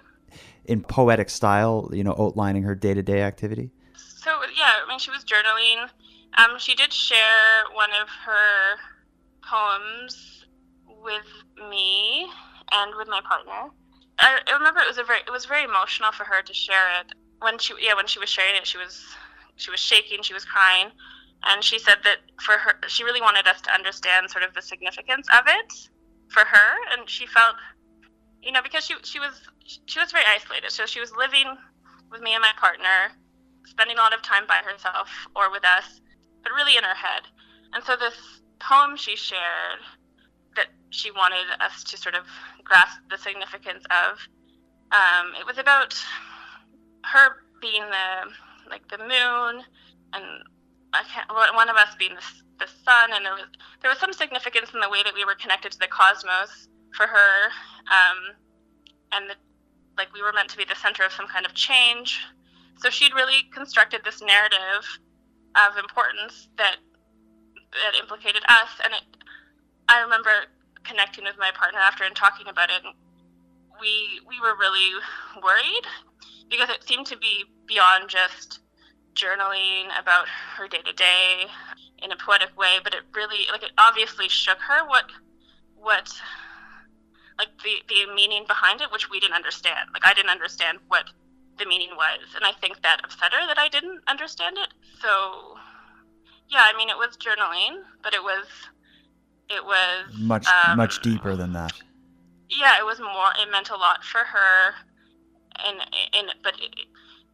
in 0.68 0.82
poetic 0.82 1.30
style, 1.30 1.90
you 1.94 2.04
know, 2.04 2.16
outlining 2.20 2.64
her 2.64 2.76
day 2.76 2.94
to 2.94 3.02
day 3.02 3.22
activity? 3.22 3.72
So 3.96 4.32
yeah, 4.56 4.74
I 4.84 4.88
mean, 4.88 5.00
she 5.00 5.10
was 5.10 5.24
journaling. 5.24 5.90
Um, 6.38 6.60
she 6.60 6.76
did 6.76 6.94
share 6.94 7.64
one 7.74 7.90
of 8.02 8.08
her 8.26 8.78
poems 9.44 10.46
with 11.02 11.70
me 11.70 12.28
and 12.72 12.94
with 12.98 13.08
my 13.08 13.22
partner. 13.22 13.72
I, 14.20 14.40
I 14.46 14.54
remember 14.54 14.82
it 14.82 14.88
was 14.88 14.98
a 14.98 15.04
very 15.04 15.20
it 15.26 15.32
was 15.32 15.46
very 15.46 15.64
emotional 15.64 16.12
for 16.12 16.26
her 16.26 16.42
to 16.42 16.54
share 16.54 17.00
it. 17.00 17.14
When 17.40 17.58
she 17.58 17.74
yeah 17.82 17.96
when 17.96 18.08
she 18.08 18.20
was 18.20 18.30
sharing 18.30 18.56
it, 18.56 18.68
she 18.68 18.78
was 18.78 19.06
she 19.56 19.72
was 19.72 19.80
shaking, 19.80 20.22
she 20.22 20.34
was 20.34 20.46
crying, 20.46 20.92
and 21.46 21.64
she 21.64 21.80
said 21.80 21.98
that 22.04 22.18
for 22.42 22.58
her 22.58 22.80
she 22.88 23.04
really 23.04 23.22
wanted 23.22 23.48
us 23.48 23.62
to 23.62 23.72
understand 23.72 24.30
sort 24.30 24.44
of 24.44 24.54
the 24.54 24.62
significance 24.62 25.28
of 25.38 25.46
it 25.48 25.74
for 26.30 26.44
her, 26.46 26.78
and 26.92 27.10
she 27.10 27.26
felt 27.26 27.56
you 28.42 28.52
know 28.52 28.62
because 28.62 28.86
she 28.86 28.96
she 29.04 29.20
was 29.20 29.42
she 29.86 30.00
was 30.00 30.12
very 30.12 30.26
isolated, 30.34 30.72
so 30.72 30.86
she 30.86 31.00
was 31.00 31.12
living 31.18 31.46
with 32.12 32.22
me 32.22 32.34
and 32.34 32.42
my 32.42 32.54
partner, 32.58 33.12
spending 33.66 33.98
a 33.98 34.02
lot 34.02 34.14
of 34.14 34.22
time 34.22 34.48
by 34.48 34.62
herself 34.64 35.10
or 35.36 35.52
with 35.52 35.66
us, 35.66 36.02
but 36.44 36.52
really 36.54 36.78
in 36.78 36.84
her 36.84 36.96
head. 36.96 37.24
And 37.74 37.84
so 37.84 37.96
this 37.96 38.16
poem 38.60 38.96
she 38.96 39.16
shared 39.16 39.82
that 40.56 40.68
she 40.90 41.12
wanted 41.12 41.46
us 41.60 41.84
to 41.84 41.98
sort 41.98 42.16
of 42.16 42.24
grasp 42.64 43.00
the 43.10 43.18
significance 43.18 43.84
of. 43.92 44.20
Um, 44.92 45.34
it 45.40 45.46
was 45.46 45.58
about 45.58 45.94
her 47.04 47.44
being 47.62 47.84
the 47.84 48.70
like 48.70 48.88
the 48.90 48.98
moon, 48.98 49.64
and 50.14 50.44
one 51.54 51.70
of 51.70 51.76
us 51.76 51.96
being 51.98 52.16
the, 52.16 52.66
the 52.66 52.72
sun, 52.84 53.12
and 53.14 53.26
there 53.26 53.34
was 53.34 53.46
there 53.82 53.92
was 53.92 54.00
some 54.00 54.14
significance 54.14 54.74
in 54.74 54.80
the 54.80 54.90
way 54.90 55.04
that 55.04 55.14
we 55.14 55.26
were 55.26 55.36
connected 55.36 55.72
to 55.72 55.80
the 55.80 55.88
cosmos 55.88 56.68
for 56.96 57.08
her, 57.08 57.52
um, 57.88 58.36
and 59.12 59.30
the, 59.30 59.36
like 59.98 60.14
we 60.14 60.22
were 60.22 60.34
meant 60.34 60.50
to 60.50 60.58
be 60.58 60.66
the 60.66 60.76
center 60.76 61.04
of 61.04 61.12
some 61.12 61.28
kind 61.28 61.46
of 61.46 61.54
change. 61.54 62.20
So 62.78 62.90
she'd 62.90 63.14
really 63.14 63.50
constructed 63.54 64.02
this 64.04 64.22
narrative 64.22 64.86
of 65.56 65.78
importance 65.78 66.50
that 66.58 66.78
that 67.72 68.00
implicated 68.00 68.44
us, 68.48 68.70
and 68.84 68.94
it. 68.94 69.04
I 69.90 70.02
remember 70.02 70.30
connecting 70.84 71.24
with 71.24 71.36
my 71.38 71.52
partner 71.52 71.80
after 71.80 72.04
and 72.04 72.16
talking 72.16 72.48
about 72.48 72.70
it. 72.70 72.82
We 73.80 74.22
we 74.28 74.40
were 74.40 74.56
really 74.58 74.98
worried 75.44 75.86
because 76.50 76.70
it 76.70 76.84
seemed 76.88 77.06
to 77.08 77.18
be 77.18 77.46
beyond 77.68 78.10
just 78.10 78.60
journaling 79.18 79.90
about 80.00 80.28
her 80.56 80.68
day 80.68 80.82
to 80.86 80.94
day 80.94 81.46
in 82.04 82.12
a 82.12 82.16
poetic 82.16 82.56
way, 82.58 82.78
but 82.84 82.94
it 82.94 83.02
really 83.16 83.48
like 83.52 83.64
it 83.64 83.72
obviously 83.78 84.30
shook 84.30 84.60
her 84.60 84.88
what 84.88 85.06
what 85.76 86.14
like 87.38 87.50
the 87.64 87.74
the 87.90 88.14
meaning 88.14 88.46
behind 88.48 88.82
it, 88.82 88.92
which 88.92 89.10
we 89.10 89.20
didn't 89.20 89.36
understand. 89.36 89.90
Like 89.94 90.06
I 90.06 90.14
didn't 90.14 90.30
understand 90.30 90.78
what 90.88 91.06
the 91.58 91.66
meaning 91.66 91.90
was, 91.96 92.36
and 92.36 92.46
I 92.46 92.52
think 92.54 92.82
that 92.84 93.02
upset 93.04 93.34
her 93.34 93.48
that 93.48 93.58
I 93.58 93.68
didn't 93.70 94.02
understand 94.08 94.58
it. 94.60 94.70
So 95.02 95.58
yeah, 96.50 96.66
I 96.72 96.78
mean 96.78 96.90
it 96.90 96.98
was 96.98 97.18
journaling, 97.18 97.82
but 98.04 98.14
it 98.14 98.22
was 98.22 98.46
it 99.50 99.64
was 99.64 100.14
much 100.18 100.48
um, 100.48 100.78
much 100.78 101.02
deeper 101.02 101.36
than 101.36 101.54
that. 101.54 101.74
Yeah, 102.50 102.78
it 102.80 102.86
was 102.86 103.00
more. 103.00 103.32
It 103.42 103.52
meant 103.52 103.72
a 103.72 103.76
lot 103.76 104.04
for 104.04 104.20
her, 104.20 104.74
and 105.66 105.80
and 106.14 106.34
but 106.44 106.54
it, 106.60 106.74
it 106.78 106.88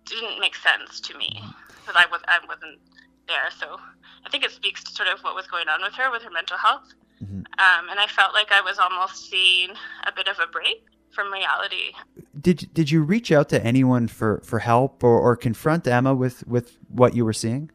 didn't 0.05 0.39
make 0.39 0.55
sense 0.55 0.99
to 1.01 1.17
me 1.17 1.41
because 1.85 2.01
I 2.01 2.09
was 2.11 2.21
I 2.27 2.39
wasn't 2.47 2.79
there. 3.27 3.49
So 3.59 3.77
I 4.25 4.29
think 4.29 4.43
it 4.43 4.51
speaks 4.51 4.83
to 4.83 4.91
sort 4.91 5.09
of 5.09 5.19
what 5.21 5.35
was 5.35 5.47
going 5.47 5.67
on 5.67 5.81
with 5.81 5.93
her 5.93 6.11
with 6.11 6.23
her 6.23 6.31
mental 6.31 6.57
health, 6.57 6.93
mm-hmm. 7.23 7.37
um, 7.37 7.89
and 7.89 7.99
I 7.99 8.07
felt 8.07 8.33
like 8.33 8.51
I 8.51 8.61
was 8.61 8.79
almost 8.79 9.29
seeing 9.29 9.69
a 10.05 10.11
bit 10.15 10.27
of 10.27 10.37
a 10.39 10.47
break 10.47 10.85
from 11.13 11.31
reality. 11.31 11.93
Did 12.39 12.73
did 12.73 12.91
you 12.91 13.03
reach 13.03 13.31
out 13.31 13.49
to 13.49 13.63
anyone 13.63 14.07
for, 14.07 14.41
for 14.43 14.59
help 14.59 15.03
or, 15.03 15.19
or 15.19 15.35
confront 15.35 15.87
Emma 15.87 16.13
with, 16.13 16.45
with 16.47 16.77
what 16.89 17.15
you 17.15 17.23
were 17.23 17.33
seeing? 17.33 17.69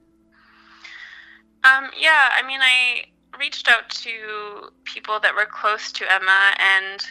Um, 1.64 1.90
yeah, 1.98 2.30
I 2.32 2.42
mean, 2.46 2.60
I 2.60 3.04
reached 3.38 3.68
out 3.68 3.88
to 3.90 4.70
people 4.84 5.20
that 5.20 5.34
were 5.34 5.46
close 5.46 5.92
to 5.92 6.04
Emma 6.12 6.54
and 6.58 7.04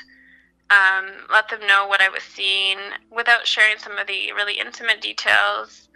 um, 0.69 1.11
let 1.31 1.49
them 1.49 1.65
know 1.67 1.87
what 1.87 2.01
I 2.01 2.09
was 2.09 2.23
seeing 2.23 2.77
without 3.09 3.47
sharing 3.47 3.77
some 3.77 3.97
of 3.97 4.07
the 4.07 4.33
really 4.33 4.59
intimate 4.59 5.01
details 5.01 5.86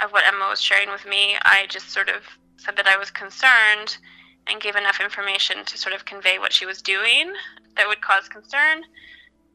of 0.00 0.12
what 0.12 0.26
Emma 0.26 0.48
was 0.48 0.60
sharing 0.60 0.90
with 0.90 1.06
me. 1.06 1.36
I 1.42 1.66
just 1.68 1.90
sort 1.90 2.08
of 2.08 2.22
said 2.56 2.76
that 2.76 2.86
I 2.86 2.96
was 2.96 3.10
concerned 3.10 3.98
and 4.46 4.60
gave 4.60 4.76
enough 4.76 5.00
information 5.00 5.64
to 5.64 5.78
sort 5.78 5.94
of 5.94 6.04
convey 6.04 6.38
what 6.38 6.52
she 6.52 6.66
was 6.66 6.82
doing 6.82 7.32
that 7.76 7.88
would 7.88 8.00
cause 8.00 8.28
concern. 8.28 8.82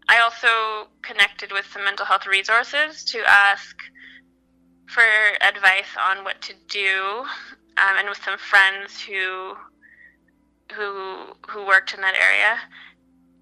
I 0.08 0.20
also 0.20 0.90
connected 1.02 1.52
with 1.52 1.68
some 1.72 1.84
mental 1.84 2.06
health 2.06 2.26
resources 2.26 3.04
to 3.06 3.20
ask 3.28 3.78
for 4.88 5.04
advice 5.42 5.94
on 6.10 6.24
what 6.24 6.42
to 6.42 6.54
do, 6.68 7.24
um, 7.78 7.98
and 7.98 8.10
with 8.10 8.24
some 8.24 8.38
friends 8.38 9.00
who 9.00 9.56
who 10.74 11.36
who 11.48 11.66
worked 11.66 11.94
in 11.94 12.02
that 12.02 12.16
area. 12.16 12.58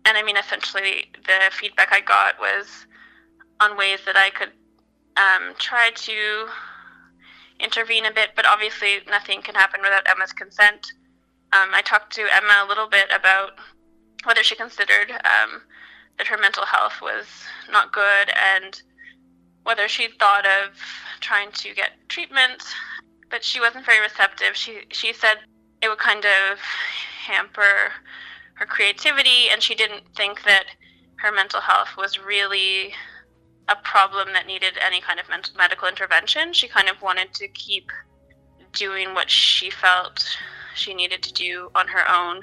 And 0.06 0.18
I 0.18 0.24
mean, 0.24 0.38
essentially, 0.38 1.06
the 1.14 1.52
feedback 1.52 1.90
I 1.92 2.02
got 2.02 2.40
was 2.40 2.86
on 3.60 3.78
ways 3.78 4.00
that 4.06 4.18
I 4.18 4.30
could 4.30 4.52
um, 5.16 5.54
try 5.58 5.92
to 5.92 6.48
intervene 7.60 8.06
a 8.06 8.12
bit, 8.12 8.32
but 8.36 8.46
obviously, 8.46 9.00
nothing 9.10 9.42
can 9.42 9.56
happen 9.56 9.82
without 9.82 10.08
Emma's 10.10 10.34
consent. 10.34 10.94
Um, 11.54 11.70
I 11.74 11.82
talked 11.82 12.14
to 12.16 12.22
Emma 12.22 12.64
a 12.64 12.68
little 12.68 12.88
bit 12.88 13.08
about 13.14 13.52
whether 14.24 14.44
she 14.44 14.56
considered 14.56 15.12
um, 15.12 15.62
that 16.18 16.28
her 16.28 16.38
mental 16.38 16.66
health 16.66 17.02
was 17.02 17.26
not 17.72 17.94
good 17.94 18.32
and 18.36 18.82
whether 19.64 19.88
she 19.88 20.08
thought 20.08 20.46
of 20.46 20.78
trying 21.20 21.52
to 21.52 21.74
get 21.74 21.92
treatment, 22.10 22.64
but 23.30 23.44
she 23.44 23.60
wasn't 23.60 23.86
very 23.86 24.00
receptive. 24.00 24.56
She 24.56 24.84
she 24.92 25.14
said 25.14 25.40
it 25.82 25.90
would 25.90 26.00
kind 26.00 26.26
of 26.26 26.60
hamper 27.26 27.92
her 28.56 28.66
creativity, 28.66 29.50
and 29.52 29.62
she 29.62 29.76
didn't 29.76 30.04
think 30.16 30.44
that 30.44 30.66
her 31.18 31.32
mental 31.32 31.62
health 31.62 31.98
was 31.98 32.20
really 32.20 32.94
a 33.70 33.76
problem 33.76 34.30
that 34.34 34.48
needed 34.48 34.74
any 34.86 35.02
kind 35.02 35.20
of 35.20 35.30
mental, 35.30 35.56
medical 35.58 35.88
intervention. 35.88 36.54
She 36.54 36.68
kind 36.68 36.90
of 36.90 37.02
wanted 37.02 37.34
to 37.36 37.48
keep 37.50 37.92
doing 38.74 39.14
what 39.14 39.30
she 39.30 39.70
felt 39.70 40.38
she 40.76 40.94
needed 40.94 41.24
to 41.24 41.34
do 41.34 41.70
on 41.76 41.88
her 41.88 42.10
own. 42.10 42.42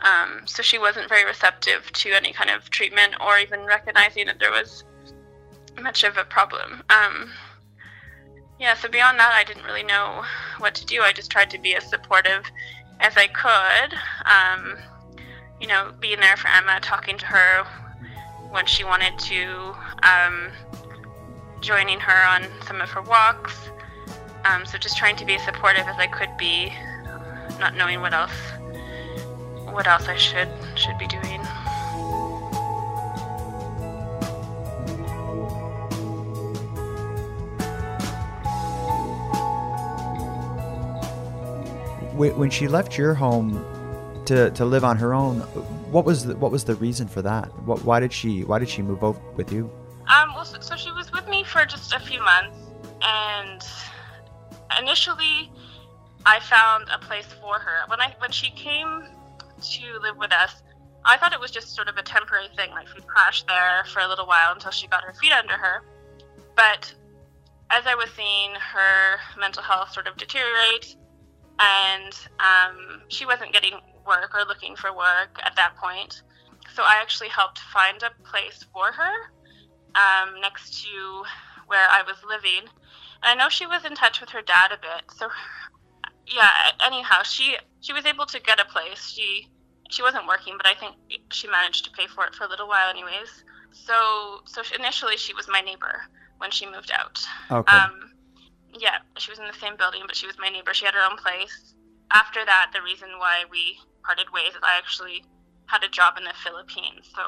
Um, 0.00 0.42
so 0.46 0.62
she 0.62 0.78
wasn't 0.78 1.08
very 1.08 1.24
receptive 1.24 1.90
to 1.92 2.10
any 2.10 2.32
kind 2.32 2.50
of 2.50 2.70
treatment 2.70 3.14
or 3.20 3.38
even 3.38 3.60
recognizing 3.64 4.26
that 4.26 4.38
there 4.38 4.50
was 4.50 4.84
much 5.80 6.04
of 6.04 6.16
a 6.16 6.24
problem. 6.24 6.82
Um, 6.90 7.30
yeah, 8.58 8.74
so 8.74 8.88
beyond 8.88 9.18
that, 9.18 9.32
I 9.34 9.44
didn't 9.44 9.64
really 9.64 9.82
know 9.82 10.24
what 10.58 10.74
to 10.76 10.86
do. 10.86 11.02
I 11.02 11.12
just 11.12 11.30
tried 11.30 11.50
to 11.50 11.58
be 11.58 11.74
as 11.74 11.88
supportive 11.88 12.44
as 13.00 13.16
I 13.16 13.26
could. 13.26 13.98
Um, 14.24 14.78
you 15.60 15.66
know, 15.66 15.92
being 16.00 16.20
there 16.20 16.36
for 16.36 16.48
Emma, 16.48 16.78
talking 16.80 17.18
to 17.18 17.26
her 17.26 17.66
when 18.52 18.66
she 18.66 18.84
wanted 18.84 19.18
to, 19.18 19.74
um, 20.02 20.50
joining 21.60 21.98
her 21.98 22.26
on 22.28 22.44
some 22.66 22.80
of 22.80 22.90
her 22.90 23.02
walks. 23.02 23.70
Um, 24.44 24.66
so 24.66 24.78
just 24.78 24.96
trying 24.96 25.16
to 25.16 25.24
be 25.24 25.34
as 25.34 25.42
supportive 25.42 25.86
as 25.86 25.96
I 25.96 26.06
could 26.06 26.36
be, 26.36 26.72
not 27.58 27.76
knowing 27.76 28.00
what 28.00 28.12
else 28.12 28.32
what 29.72 29.86
else 29.86 30.06
I 30.06 30.16
should 30.16 30.50
should 30.74 30.98
be 30.98 31.06
doing. 31.06 31.40
when 42.14 42.50
she 42.50 42.68
left 42.68 42.96
your 42.96 43.14
home 43.14 43.64
to, 44.26 44.50
to 44.52 44.64
live 44.64 44.84
on 44.84 44.96
her 44.96 45.12
own, 45.12 45.44
what 45.92 46.06
was 46.06 46.24
the, 46.24 46.36
what 46.36 46.50
was 46.50 46.64
the 46.64 46.74
reason 46.76 47.06
for 47.06 47.20
that? 47.22 47.46
What, 47.66 47.84
why 47.84 48.00
did 48.00 48.12
she 48.12 48.44
why 48.44 48.58
did 48.58 48.68
she 48.68 48.82
move 48.82 49.04
over 49.04 49.20
with 49.36 49.52
you? 49.52 49.70
Um, 50.08 50.34
well, 50.34 50.44
so, 50.44 50.58
so 50.60 50.74
she 50.74 50.90
was 50.90 51.12
with 51.12 51.28
me 51.28 51.44
for 51.44 51.64
just 51.66 51.92
a 51.92 52.00
few 52.00 52.20
months, 52.20 52.56
and 53.02 53.62
initially, 54.80 55.52
I 56.24 56.40
found 56.40 56.88
a 56.92 56.98
place 56.98 57.26
for 57.40 57.58
her. 57.58 57.86
When 57.88 58.00
I 58.00 58.14
when 58.18 58.32
she 58.32 58.50
came 58.50 59.04
to 59.60 59.98
live 60.00 60.16
with 60.16 60.32
us, 60.32 60.62
I 61.04 61.18
thought 61.18 61.32
it 61.32 61.40
was 61.40 61.50
just 61.50 61.76
sort 61.76 61.88
of 61.88 61.96
a 61.98 62.02
temporary 62.02 62.48
thing, 62.56 62.70
like 62.70 62.88
she'd 62.88 63.06
crash 63.06 63.42
there 63.44 63.84
for 63.92 64.00
a 64.00 64.08
little 64.08 64.26
while 64.26 64.52
until 64.52 64.70
she 64.70 64.88
got 64.88 65.04
her 65.04 65.12
feet 65.12 65.32
under 65.32 65.54
her. 65.54 65.82
But 66.56 66.92
as 67.70 67.86
I 67.86 67.94
was 67.94 68.08
seeing 68.16 68.54
her 68.54 69.18
mental 69.38 69.62
health 69.62 69.92
sort 69.92 70.06
of 70.06 70.16
deteriorate, 70.16 70.96
and 71.60 72.14
um, 72.40 73.02
she 73.08 73.26
wasn't 73.26 73.52
getting 73.52 73.74
work 74.06 74.34
or 74.34 74.44
looking 74.46 74.76
for 74.76 74.94
work 74.94 75.38
at 75.42 75.56
that 75.56 75.76
point. 75.76 76.22
So 76.74 76.82
I 76.82 76.98
actually 77.00 77.28
helped 77.28 77.58
find 77.58 78.02
a 78.02 78.10
place 78.24 78.64
for 78.72 78.92
her 78.92 79.14
um, 79.94 80.40
next 80.40 80.82
to 80.82 81.24
where 81.66 81.88
I 81.90 82.02
was 82.02 82.16
living. 82.26 82.68
And 83.22 83.40
I 83.40 83.44
know 83.44 83.48
she 83.48 83.66
was 83.66 83.84
in 83.84 83.94
touch 83.94 84.20
with 84.20 84.30
her 84.30 84.42
dad 84.42 84.72
a 84.72 84.76
bit. 84.76 85.10
So 85.16 85.28
yeah, 86.26 86.50
anyhow, 86.84 87.22
she 87.22 87.56
she 87.80 87.92
was 87.92 88.06
able 88.06 88.26
to 88.26 88.40
get 88.40 88.60
a 88.60 88.64
place. 88.64 89.10
She 89.10 89.48
she 89.90 90.02
wasn't 90.02 90.26
working, 90.26 90.54
but 90.56 90.66
I 90.66 90.74
think 90.74 90.96
she 91.30 91.48
managed 91.48 91.84
to 91.84 91.90
pay 91.90 92.06
for 92.06 92.24
it 92.26 92.34
for 92.34 92.44
a 92.44 92.48
little 92.48 92.68
while, 92.68 92.88
anyways. 92.88 93.44
So 93.72 94.40
so 94.46 94.62
initially 94.78 95.16
she 95.16 95.34
was 95.34 95.48
my 95.48 95.60
neighbor 95.60 96.02
when 96.38 96.50
she 96.50 96.66
moved 96.66 96.90
out. 96.92 97.20
Okay. 97.50 97.76
Um, 97.76 98.10
yeah, 98.78 98.98
she 99.18 99.30
was 99.30 99.38
in 99.38 99.46
the 99.46 99.58
same 99.60 99.76
building, 99.76 100.02
but 100.06 100.16
she 100.16 100.26
was 100.26 100.36
my 100.38 100.48
neighbor. 100.48 100.72
She 100.72 100.84
had 100.84 100.94
her 100.94 101.04
own 101.08 101.16
place. 101.16 101.74
After 102.10 102.44
that, 102.44 102.70
the 102.74 102.82
reason 102.82 103.08
why 103.18 103.44
we 103.50 103.78
parted 104.04 104.26
ways 104.32 104.52
I 104.62 104.78
actually 104.78 105.24
had 105.66 105.82
a 105.84 105.88
job 105.88 106.18
in 106.18 106.24
the 106.24 106.34
Philippines. 106.44 107.10
So 107.14 107.22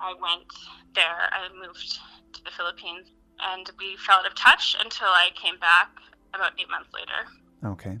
I 0.00 0.14
went 0.14 0.46
there. 0.94 1.30
I 1.32 1.48
moved 1.54 1.98
to 2.32 2.44
the 2.44 2.50
Philippines 2.50 3.10
and 3.42 3.70
we 3.78 3.96
fell 3.96 4.18
out 4.18 4.26
of 4.26 4.34
touch 4.34 4.76
until 4.80 5.08
I 5.08 5.30
came 5.34 5.58
back 5.58 5.90
about 6.34 6.52
eight 6.58 6.70
months 6.70 6.90
later. 6.94 7.28
Okay. 7.64 7.98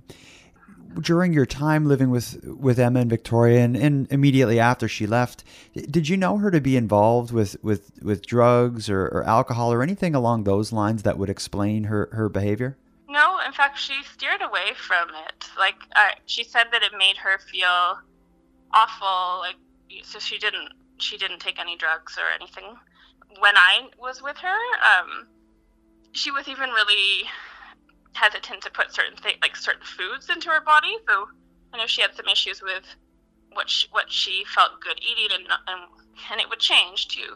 During 1.00 1.32
your 1.32 1.46
time 1.46 1.86
living 1.86 2.10
with, 2.10 2.44
with 2.44 2.78
Emma 2.78 3.00
and 3.00 3.10
Victoria 3.10 3.60
and, 3.60 3.76
and 3.76 4.10
immediately 4.10 4.58
after 4.58 4.88
she 4.88 5.06
left, 5.06 5.44
did 5.74 6.08
you 6.08 6.16
know 6.16 6.38
her 6.38 6.50
to 6.50 6.60
be 6.60 6.76
involved 6.76 7.32
with, 7.32 7.56
with, 7.62 7.92
with 8.02 8.26
drugs 8.26 8.90
or, 8.90 9.06
or 9.06 9.24
alcohol 9.24 9.72
or 9.72 9.82
anything 9.82 10.14
along 10.14 10.44
those 10.44 10.72
lines 10.72 11.02
that 11.04 11.16
would 11.16 11.30
explain 11.30 11.84
her, 11.84 12.08
her 12.12 12.28
behavior? 12.28 12.76
No, 13.10 13.40
in 13.44 13.52
fact, 13.52 13.76
she 13.76 14.04
steered 14.04 14.40
away 14.40 14.72
from 14.76 15.08
it. 15.26 15.50
Like, 15.58 15.74
uh, 15.96 16.10
she 16.26 16.44
said 16.44 16.68
that 16.70 16.84
it 16.84 16.92
made 16.96 17.16
her 17.16 17.40
feel 17.40 17.98
awful. 18.72 19.40
Like, 19.40 19.56
so 20.04 20.20
she 20.20 20.38
didn't 20.38 20.68
she 20.98 21.16
didn't 21.16 21.40
take 21.40 21.58
any 21.58 21.76
drugs 21.76 22.16
or 22.16 22.32
anything. 22.32 22.76
When 23.40 23.56
I 23.56 23.88
was 23.98 24.22
with 24.22 24.36
her, 24.36 24.58
um, 24.78 25.26
she 26.12 26.30
was 26.30 26.46
even 26.46 26.70
really 26.70 27.28
hesitant 28.12 28.62
to 28.62 28.70
put 28.70 28.94
certain 28.94 29.16
things, 29.16 29.38
like 29.42 29.56
certain 29.56 29.84
foods, 29.84 30.30
into 30.30 30.48
her 30.48 30.60
body. 30.60 30.96
So 31.08 31.26
I 31.72 31.78
know 31.78 31.86
she 31.86 32.02
had 32.02 32.14
some 32.14 32.28
issues 32.28 32.62
with 32.62 32.84
what 33.52 33.68
she, 33.68 33.88
what 33.90 34.12
she 34.12 34.44
felt 34.54 34.80
good 34.80 35.00
eating, 35.02 35.34
and, 35.34 35.46
and 35.66 35.80
and 36.30 36.40
it 36.40 36.48
would 36.48 36.60
change 36.60 37.08
too. 37.08 37.34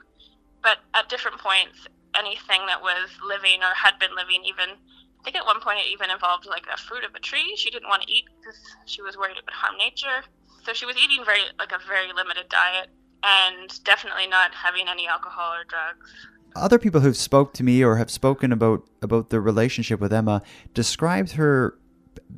But 0.62 0.78
at 0.94 1.08
different 1.08 1.38
points, 1.40 1.88
anything 2.14 2.64
that 2.66 2.80
was 2.80 3.10
living 3.26 3.60
or 3.64 3.74
had 3.74 3.98
been 3.98 4.14
living, 4.14 4.44
even 4.44 4.78
I 5.24 5.30
think 5.30 5.36
at 5.36 5.46
one 5.46 5.60
point 5.60 5.78
it 5.78 5.90
even 5.90 6.10
involved 6.10 6.44
like 6.44 6.66
a 6.72 6.76
fruit 6.76 7.02
of 7.02 7.14
a 7.14 7.18
tree. 7.18 7.54
She 7.56 7.70
didn't 7.70 7.88
want 7.88 8.02
to 8.02 8.12
eat 8.12 8.26
because 8.38 8.60
she 8.84 9.00
was 9.00 9.16
worried 9.16 9.38
it 9.38 9.44
would 9.46 9.54
harm 9.54 9.78
nature. 9.78 10.22
So 10.64 10.74
she 10.74 10.84
was 10.84 10.96
eating 10.98 11.24
very 11.24 11.40
like 11.58 11.72
a 11.72 11.78
very 11.88 12.12
limited 12.12 12.50
diet 12.50 12.90
and 13.22 13.82
definitely 13.84 14.26
not 14.26 14.52
having 14.52 14.86
any 14.86 15.08
alcohol 15.08 15.54
or 15.54 15.64
drugs. 15.64 16.10
Other 16.54 16.78
people 16.78 17.00
who've 17.00 17.16
spoke 17.16 17.54
to 17.54 17.62
me 17.62 17.82
or 17.82 17.96
have 17.96 18.10
spoken 18.10 18.52
about 18.52 18.86
about 19.00 19.30
the 19.30 19.40
relationship 19.40 19.98
with 19.98 20.12
Emma 20.12 20.42
described 20.74 21.32
her 21.32 21.78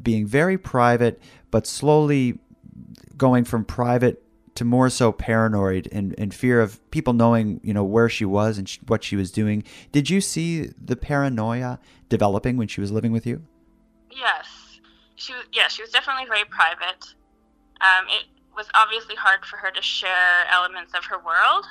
being 0.03 0.25
very 0.25 0.57
private, 0.57 1.21
but 1.51 1.67
slowly 1.67 2.39
going 3.17 3.43
from 3.43 3.65
private 3.65 4.23
to 4.57 4.65
more 4.65 4.91
so 4.91 5.13
paranoid 5.13 5.89
and, 5.93 6.15
and 6.19 6.35
fear 6.35 6.61
of 6.61 6.79
people 6.91 7.13
knowing, 7.13 7.61
you 7.63 7.73
know, 7.73 7.85
where 7.85 8.09
she 8.09 8.25
was 8.25 8.59
and 8.59 8.69
sh- 8.69 8.79
what 8.87 9.05
she 9.05 9.17
was 9.17 9.31
doing. 9.31 9.63
Did 9.93 10.11
you 10.11 10.21
see 10.21 10.71
the 10.83 10.97
paranoia 10.97 11.79
developing 12.09 12.57
when 12.57 12.69
she 12.69 12.81
was 12.81 12.91
living 12.91 13.13
with 13.13 13.27
you? 13.27 13.43
Yes, 14.11 14.81
she 15.15 15.33
was. 15.35 15.45
Yeah, 15.53 15.69
she 15.69 15.83
was 15.83 15.91
definitely 15.91 16.27
very 16.27 16.45
private. 16.45 17.15
Um, 17.81 18.07
it 18.09 18.25
was 18.57 18.67
obviously 18.75 19.15
hard 19.15 19.45
for 19.45 19.59
her 19.59 19.71
to 19.71 19.83
share 19.83 20.47
elements 20.51 20.95
of 20.95 21.05
her 21.05 21.19
world, 21.19 21.67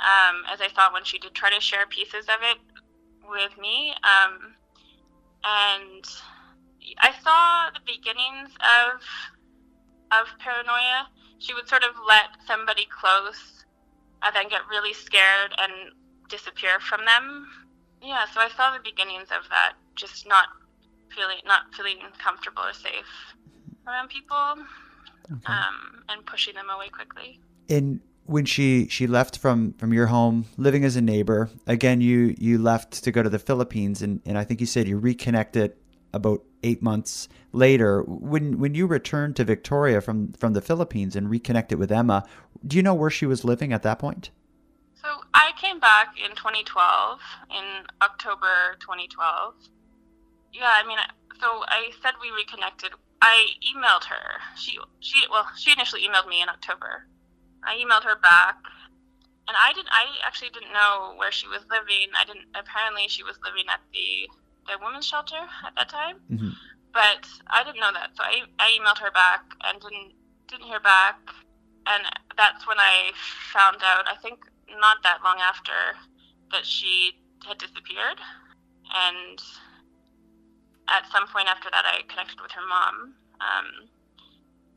um, 0.00 0.42
as 0.50 0.60
I 0.60 0.68
thought 0.74 0.92
when 0.92 1.04
she 1.04 1.18
did 1.18 1.34
try 1.34 1.50
to 1.50 1.60
share 1.60 1.86
pieces 1.86 2.24
of 2.24 2.40
it 2.42 2.58
with 3.28 3.58
me. 3.60 3.92
Um, 4.02 4.54
and 5.44 6.04
I 6.98 7.12
saw 7.22 7.70
the 7.74 7.80
beginnings 7.84 8.50
of 8.60 9.02
of 10.12 10.26
paranoia. 10.38 11.08
She 11.38 11.54
would 11.54 11.68
sort 11.68 11.82
of 11.82 11.90
let 12.06 12.46
somebody 12.46 12.86
close 12.86 13.64
and 14.22 14.34
then 14.34 14.48
get 14.48 14.60
really 14.70 14.92
scared 14.92 15.52
and 15.58 15.92
disappear 16.28 16.80
from 16.80 17.04
them. 17.04 17.46
Yeah, 18.02 18.24
so 18.32 18.40
I 18.40 18.48
saw 18.56 18.72
the 18.72 18.82
beginnings 18.82 19.28
of 19.30 19.48
that, 19.50 19.74
just 19.94 20.26
not 20.26 20.48
feeling 21.14 21.38
not 21.44 21.74
feeling 21.74 21.98
comfortable 22.18 22.62
or 22.62 22.72
safe 22.72 23.34
around 23.86 24.08
people 24.08 24.36
okay. 25.32 25.46
um, 25.46 26.02
and 26.08 26.26
pushing 26.26 26.54
them 26.54 26.68
away 26.68 26.88
quickly. 26.88 27.40
And 27.68 28.00
when 28.24 28.44
she 28.44 28.88
she 28.88 29.06
left 29.06 29.38
from 29.38 29.72
from 29.74 29.92
your 29.92 30.06
home, 30.06 30.46
living 30.56 30.84
as 30.84 30.96
a 30.96 31.00
neighbor, 31.00 31.50
again 31.66 32.00
you 32.00 32.34
you 32.38 32.58
left 32.58 33.04
to 33.04 33.12
go 33.12 33.22
to 33.22 33.30
the 33.30 33.38
Philippines, 33.38 34.02
and 34.02 34.20
and 34.26 34.36
I 34.36 34.44
think 34.44 34.60
you 34.60 34.66
said 34.66 34.88
you 34.88 34.98
reconnected 34.98 35.74
about 36.12 36.42
eight 36.62 36.82
months 36.82 37.28
later. 37.56 38.02
When 38.02 38.58
when 38.58 38.74
you 38.74 38.86
returned 38.86 39.36
to 39.36 39.44
Victoria 39.44 40.00
from 40.00 40.32
from 40.32 40.52
the 40.52 40.60
Philippines 40.60 41.16
and 41.16 41.30
reconnected 41.30 41.78
with 41.78 41.90
Emma, 41.90 42.24
do 42.66 42.76
you 42.76 42.82
know 42.82 42.94
where 42.94 43.10
she 43.10 43.26
was 43.26 43.44
living 43.44 43.72
at 43.72 43.82
that 43.82 43.98
point? 43.98 44.30
So 44.94 45.08
I 45.34 45.52
came 45.60 45.78
back 45.78 46.14
in 46.18 46.34
2012, 46.34 47.20
in 47.50 47.86
October 48.02 48.76
2012. 48.80 49.54
Yeah, 50.52 50.72
I 50.72 50.86
mean, 50.86 50.98
so 51.40 51.62
I 51.68 51.90
said 52.02 52.14
we 52.20 52.30
reconnected 52.30 52.92
I 53.22 53.46
emailed 53.64 54.04
her. 54.04 54.40
She 54.56 54.78
she 55.00 55.26
well, 55.30 55.46
she 55.56 55.72
initially 55.72 56.02
emailed 56.02 56.28
me 56.28 56.42
in 56.42 56.48
October. 56.48 57.06
I 57.64 57.76
emailed 57.76 58.04
her 58.04 58.16
back, 58.16 58.58
and 59.48 59.56
I 59.56 59.72
didn't. 59.72 59.88
I 59.90 60.04
actually 60.24 60.50
didn't 60.50 60.72
know 60.72 61.14
where 61.16 61.32
she 61.32 61.48
was 61.48 61.62
living. 61.70 62.08
I 62.16 62.24
didn't. 62.24 62.46
Apparently, 62.54 63.08
she 63.08 63.22
was 63.22 63.36
living 63.42 63.64
at 63.72 63.80
the 63.92 64.28
the 64.66 64.84
women's 64.84 65.06
shelter 65.06 65.42
at 65.66 65.74
that 65.76 65.88
time, 65.88 66.16
mm-hmm. 66.30 66.50
But 66.96 67.28
I 67.52 67.60
didn't 67.62 67.84
know 67.84 67.92
that. 67.92 68.16
So 68.16 68.24
I 68.24 68.48
I 68.58 68.72
emailed 68.72 69.04
her 69.04 69.12
back 69.12 69.44
and 69.68 69.76
didn't 69.76 70.16
didn't 70.48 70.64
hear 70.64 70.80
back, 70.80 71.20
and 71.84 72.02
that's 72.40 72.66
when 72.66 72.80
I 72.80 73.12
found 73.52 73.84
out. 73.84 74.08
I 74.08 74.16
think 74.24 74.40
not 74.80 75.04
that 75.04 75.20
long 75.22 75.36
after 75.44 76.00
that 76.52 76.64
she 76.64 77.20
had 77.44 77.58
disappeared, 77.58 78.16
and 78.88 79.38
at 80.88 81.04
some 81.12 81.28
point 81.28 81.48
after 81.52 81.68
that, 81.68 81.84
I 81.84 82.00
connected 82.08 82.40
with 82.40 82.52
her 82.52 82.64
mom. 82.64 83.12
Um, 83.44 83.68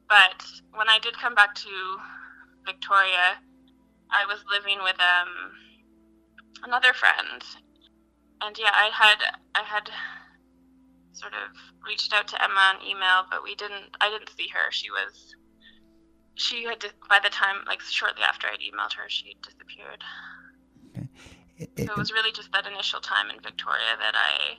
but 0.10 0.43
when 0.75 0.89
I 0.89 0.99
did 0.99 1.15
come 1.15 1.36
back 1.36 1.55
to 1.55 1.71
Victoria, 2.65 3.39
I 4.12 4.25
was 4.25 4.43
living 4.51 4.79
with 4.84 4.99
um, 4.99 5.55
another 6.67 6.91
friend, 6.91 7.39
and 8.41 8.58
yeah, 8.60 8.75
I 8.75 8.91
had 8.91 9.23
I 9.55 9.63
had 9.63 9.89
sort 11.13 11.34
of 11.34 11.56
reached 11.86 12.13
out 12.13 12.28
to 12.30 12.43
Emma 12.43 12.76
on 12.76 12.88
email, 12.88 13.26
but 13.30 13.43
we 13.43 13.56
didn't. 13.56 13.98
I 14.02 14.10
didn't 14.10 14.30
see 14.36 14.48
her. 14.54 14.72
She 14.72 14.89
was 14.91 15.36
she 16.36 16.63
had 16.63 16.84
by 17.10 17.19
the 17.22 17.30
time 17.30 17.58
like 17.67 17.82
shortly 17.82 18.24
after 18.24 18.48
I'd 18.48 18.60
emailed 18.60 18.93
her, 18.93 19.10
she 19.10 19.36
disappeared. 19.43 20.04
Okay. 20.95 21.08
It, 21.58 21.72
it, 21.76 21.88
so 21.88 21.93
it 21.93 21.98
was 21.98 22.13
really 22.13 22.32
just 22.32 22.52
that 22.54 22.65
initial 22.65 23.02
time 23.02 23.30
in 23.30 23.41
Victoria 23.41 23.98
that 24.00 24.15
I 24.15 24.58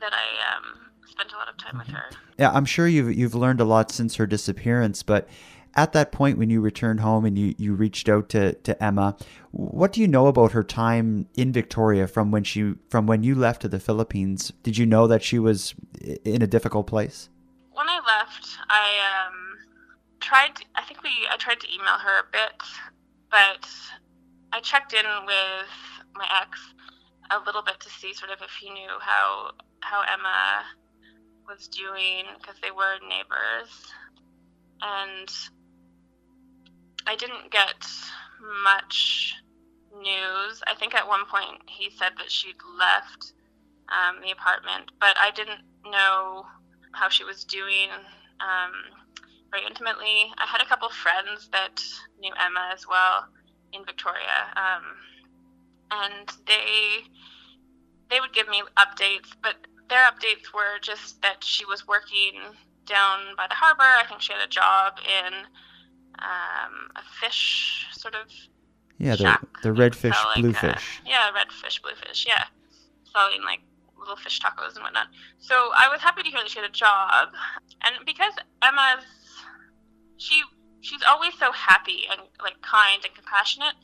that 0.00 0.12
I 0.12 0.56
um, 0.56 0.90
spent 1.06 1.32
a 1.32 1.36
lot 1.36 1.48
of 1.48 1.56
time 1.56 1.78
with 1.78 1.88
her. 1.88 2.10
Yeah, 2.38 2.50
I'm 2.52 2.64
sure 2.64 2.88
you've 2.88 3.16
you've 3.16 3.34
learned 3.34 3.60
a 3.60 3.64
lot 3.64 3.90
since 3.92 4.16
her 4.16 4.26
disappearance, 4.26 5.02
but 5.02 5.28
at 5.76 5.92
that 5.92 6.10
point 6.10 6.38
when 6.38 6.50
you 6.50 6.60
returned 6.60 7.00
home 7.00 7.24
and 7.24 7.38
you, 7.38 7.54
you 7.58 7.74
reached 7.74 8.08
out 8.08 8.30
to, 8.30 8.54
to 8.54 8.82
Emma, 8.82 9.16
what 9.56 9.90
do 9.90 10.02
you 10.02 10.06
know 10.06 10.26
about 10.26 10.52
her 10.52 10.62
time 10.62 11.26
in 11.34 11.50
Victoria 11.50 12.06
from 12.06 12.30
when 12.30 12.44
she 12.44 12.74
from 12.90 13.06
when 13.06 13.22
you 13.22 13.34
left 13.34 13.62
to 13.62 13.68
the 13.68 13.80
Philippines? 13.80 14.52
Did 14.62 14.76
you 14.76 14.84
know 14.84 15.06
that 15.06 15.22
she 15.22 15.38
was 15.38 15.74
in 16.24 16.42
a 16.42 16.46
difficult 16.46 16.86
place? 16.86 17.30
When 17.72 17.88
I 17.88 17.96
left, 17.96 18.58
I 18.68 18.90
um, 19.08 19.34
tried. 20.20 20.50
I 20.74 20.82
think 20.82 21.02
we 21.02 21.10
I 21.32 21.38
tried 21.38 21.60
to 21.60 21.68
email 21.74 21.96
her 21.96 22.20
a 22.20 22.24
bit, 22.30 22.62
but 23.30 23.66
I 24.52 24.60
checked 24.60 24.92
in 24.92 25.06
with 25.24 25.70
my 26.14 26.28
ex 26.42 26.60
a 27.30 27.38
little 27.46 27.62
bit 27.62 27.80
to 27.80 27.88
see 27.88 28.12
sort 28.12 28.32
of 28.32 28.42
if 28.42 28.50
he 28.60 28.68
knew 28.68 28.90
how 29.00 29.52
how 29.80 30.02
Emma 30.02 30.64
was 31.48 31.66
doing 31.68 32.24
because 32.38 32.56
they 32.60 32.72
were 32.72 32.98
neighbors, 33.08 33.72
and 34.82 35.32
I 37.06 37.16
didn't 37.16 37.50
get 37.50 37.86
much 38.62 39.34
news. 40.02 40.62
I 40.66 40.74
think 40.74 40.94
at 40.94 41.06
one 41.06 41.26
point 41.26 41.62
he 41.66 41.90
said 41.90 42.12
that 42.18 42.30
she'd 42.30 42.56
left 42.78 43.32
um, 43.88 44.20
the 44.22 44.32
apartment, 44.32 44.92
but 45.00 45.16
I 45.20 45.30
didn't 45.30 45.60
know 45.84 46.46
how 46.92 47.08
she 47.08 47.24
was 47.24 47.44
doing 47.44 47.88
um, 48.40 48.72
very 49.50 49.66
intimately. 49.66 50.32
I 50.38 50.46
had 50.46 50.60
a 50.60 50.66
couple 50.66 50.88
friends 50.88 51.48
that 51.52 51.82
knew 52.18 52.32
Emma 52.38 52.70
as 52.72 52.86
well 52.88 53.28
in 53.72 53.84
Victoria. 53.84 54.52
Um, 54.56 54.82
and 55.90 56.28
they 56.46 57.04
they 58.10 58.20
would 58.20 58.32
give 58.32 58.48
me 58.48 58.62
updates, 58.76 59.30
but 59.42 59.56
their 59.88 60.04
updates 60.10 60.52
were 60.54 60.78
just 60.80 61.20
that 61.22 61.42
she 61.42 61.64
was 61.64 61.86
working 61.86 62.34
down 62.86 63.34
by 63.36 63.46
the 63.48 63.54
harbor. 63.54 63.82
I 63.82 64.04
think 64.08 64.20
she 64.20 64.32
had 64.32 64.42
a 64.42 64.48
job 64.48 64.94
in 65.04 65.34
um, 66.20 66.90
a 66.96 67.02
fish 67.20 67.86
sort 67.92 68.14
of 68.14 68.30
yeah, 68.98 69.16
the 69.16 69.38
the 69.62 69.68
redfish, 69.68 70.24
like 70.24 70.42
bluefish. 70.42 71.00
Uh, 71.04 71.06
a, 71.06 71.08
yeah, 71.08 71.30
redfish, 71.30 71.82
bluefish. 71.82 72.26
Yeah, 72.26 72.44
selling 73.12 73.42
like 73.44 73.60
little 73.98 74.16
fish 74.16 74.40
tacos 74.40 74.74
and 74.74 74.82
whatnot. 74.82 75.08
So 75.38 75.54
I 75.76 75.88
was 75.88 76.00
happy 76.00 76.22
to 76.22 76.28
hear 76.28 76.40
that 76.40 76.50
she 76.50 76.58
had 76.58 76.68
a 76.68 76.72
job, 76.72 77.28
and 77.82 77.94
because 78.06 78.32
Emma's 78.62 79.04
she 80.16 80.42
she's 80.80 81.02
always 81.08 81.36
so 81.38 81.52
happy 81.52 82.04
and 82.10 82.20
like 82.42 82.60
kind 82.62 83.04
and 83.04 83.14
compassionate 83.14 83.74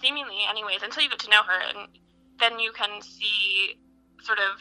seemingly 0.00 0.44
anyways 0.48 0.82
until 0.82 1.02
you 1.02 1.08
get 1.08 1.18
to 1.18 1.30
know 1.30 1.42
her 1.42 1.60
and 1.74 1.88
then 2.38 2.58
you 2.58 2.70
can 2.72 3.00
see 3.00 3.74
sort 4.22 4.38
of 4.38 4.60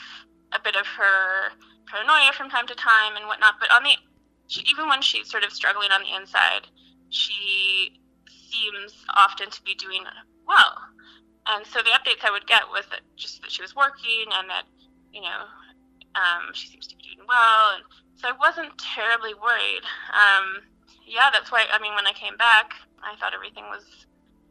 a 0.54 0.60
bit 0.64 0.76
of 0.76 0.86
her 0.88 1.52
paranoia 1.86 2.32
from 2.34 2.50
time 2.50 2.66
to 2.66 2.74
time 2.76 3.16
and 3.16 3.28
whatnot 3.28 3.56
but 3.60 3.70
on 3.72 3.84
the 3.84 3.92
she, 4.48 4.62
even 4.72 4.88
when 4.88 5.02
she's 5.02 5.30
sort 5.30 5.44
of 5.44 5.52
struggling 5.52 5.92
on 5.92 6.02
the 6.02 6.16
inside, 6.16 6.68
she 7.10 8.00
seems 8.50 8.94
often 9.16 9.50
to 9.50 9.62
be 9.64 9.76
doing 9.76 10.04
well. 10.48 10.78
And 11.48 11.66
so 11.66 11.80
the 11.80 11.96
updates 11.96 12.26
I 12.26 12.32
would 12.32 12.48
get 12.48 12.68
was 12.72 12.84
that 12.92 13.02
just 13.16 13.42
that 13.42 13.52
she 13.52 13.62
was 13.62 13.76
working 13.76 14.28
and 14.34 14.50
that, 14.50 14.64
you 15.14 15.22
know, 15.22 15.48
um, 16.16 16.52
she 16.54 16.68
seems 16.68 16.88
to 16.88 16.96
be 16.96 17.16
doing 17.16 17.28
well. 17.28 17.76
And 17.76 17.84
so 18.16 18.28
I 18.28 18.36
wasn't 18.36 18.78
terribly 18.78 19.34
worried. 19.34 19.86
Um, 20.12 20.68
yeah, 21.06 21.30
that's 21.32 21.52
why, 21.52 21.66
I 21.72 21.80
mean, 21.80 21.96
when 21.96 22.08
I 22.08 22.12
came 22.12 22.36
back, 22.36 22.74
I 23.00 23.16
thought 23.16 23.34
everything 23.34 23.64
was 23.72 23.86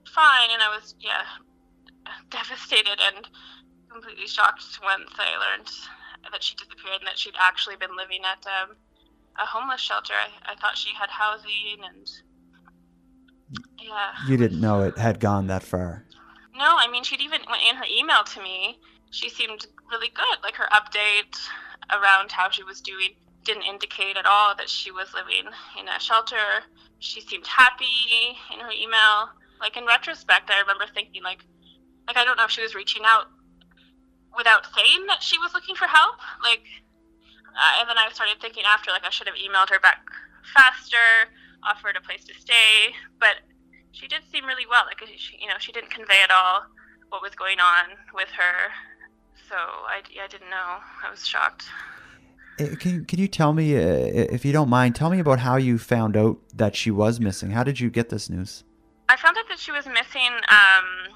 fine. 0.08 0.48
And 0.52 0.62
I 0.62 0.72
was, 0.72 0.94
yeah, 1.00 1.24
devastated 2.30 2.96
and 2.96 3.28
completely 3.90 4.26
shocked 4.26 4.64
once 4.82 5.12
I 5.18 5.36
learned 5.36 5.70
that 6.32 6.42
she 6.42 6.56
disappeared 6.56 7.00
and 7.00 7.06
that 7.06 7.18
she'd 7.18 7.38
actually 7.38 7.76
been 7.76 7.96
living 7.96 8.22
at 8.24 8.40
um, 8.46 8.76
a 9.36 9.44
homeless 9.44 9.80
shelter. 9.80 10.14
I, 10.14 10.52
I 10.52 10.56
thought 10.56 10.78
she 10.78 10.94
had 10.94 11.10
housing 11.10 11.84
and 11.84 12.08
yeah. 13.80 14.12
You 14.28 14.36
didn't 14.36 14.60
know 14.60 14.82
it 14.82 14.98
had 14.98 15.20
gone 15.20 15.46
that 15.48 15.62
far. 15.62 16.04
No, 16.56 16.76
I 16.78 16.88
mean 16.90 17.04
she'd 17.04 17.20
even 17.20 17.40
went 17.48 17.62
in 17.68 17.76
her 17.76 17.84
email 17.90 18.24
to 18.24 18.42
me, 18.42 18.78
she 19.10 19.28
seemed 19.28 19.66
really 19.90 20.10
good. 20.14 20.38
Like 20.42 20.54
her 20.56 20.68
update 20.72 21.36
around 21.90 22.32
how 22.32 22.50
she 22.50 22.62
was 22.62 22.80
doing 22.80 23.10
didn't 23.44 23.62
indicate 23.62 24.16
at 24.16 24.26
all 24.26 24.54
that 24.56 24.68
she 24.68 24.90
was 24.90 25.14
living 25.14 25.46
in 25.78 25.88
a 25.88 26.00
shelter. 26.00 26.64
She 26.98 27.20
seemed 27.20 27.46
happy 27.46 28.36
in 28.52 28.60
her 28.60 28.70
email. 28.70 29.30
Like 29.60 29.76
in 29.76 29.86
retrospect, 29.86 30.50
I 30.50 30.60
remember 30.60 30.84
thinking 30.92 31.22
like, 31.22 31.44
like 32.06 32.16
I 32.16 32.24
don't 32.24 32.36
know 32.36 32.44
if 32.44 32.50
she 32.50 32.62
was 32.62 32.74
reaching 32.74 33.02
out 33.04 33.26
without 34.36 34.66
saying 34.74 35.06
that 35.06 35.22
she 35.22 35.38
was 35.38 35.54
looking 35.54 35.76
for 35.76 35.86
help. 35.86 36.16
Like, 36.42 36.66
uh, 37.56 37.80
and 37.80 37.88
then 37.88 37.96
I 37.96 38.10
started 38.12 38.36
thinking 38.40 38.64
after 38.68 38.90
like 38.90 39.04
I 39.04 39.10
should 39.10 39.28
have 39.28 39.36
emailed 39.36 39.70
her 39.70 39.80
back 39.80 40.04
faster, 40.52 41.30
offered 41.62 41.96
a 41.96 42.00
place 42.00 42.24
to 42.24 42.34
stay, 42.34 42.94
but 43.20 43.36
she 43.92 44.06
did 44.06 44.22
seem 44.30 44.44
really 44.44 44.66
well. 44.68 44.84
Like 44.86 45.00
she, 45.16 45.38
you 45.40 45.48
know, 45.48 45.54
she 45.58 45.72
didn't 45.72 45.90
convey 45.90 46.22
at 46.22 46.30
all 46.30 46.62
what 47.08 47.22
was 47.22 47.34
going 47.34 47.60
on 47.60 47.96
with 48.14 48.28
her. 48.28 48.72
So 49.48 49.54
I, 49.56 50.02
I 50.22 50.26
didn't 50.28 50.50
know. 50.50 50.78
I 51.04 51.10
was 51.10 51.26
shocked. 51.26 51.66
Eh, 52.58 52.74
can 52.76 53.04
can 53.04 53.18
you 53.18 53.28
tell 53.28 53.52
me, 53.52 53.76
uh, 53.76 53.80
if 53.80 54.44
you 54.44 54.52
don't 54.52 54.68
mind, 54.68 54.94
tell 54.96 55.10
me 55.10 55.18
about 55.20 55.40
how 55.40 55.56
you 55.56 55.78
found 55.78 56.16
out 56.16 56.38
that 56.54 56.74
she 56.74 56.90
was 56.90 57.20
missing? 57.20 57.50
How 57.50 57.62
did 57.62 57.80
you 57.80 57.90
get 57.90 58.08
this 58.08 58.28
news? 58.30 58.64
I 59.08 59.16
found 59.16 59.36
out 59.36 59.44
that 59.48 59.58
she 59.58 59.72
was 59.72 59.86
missing. 59.86 60.32
Um, 60.48 61.14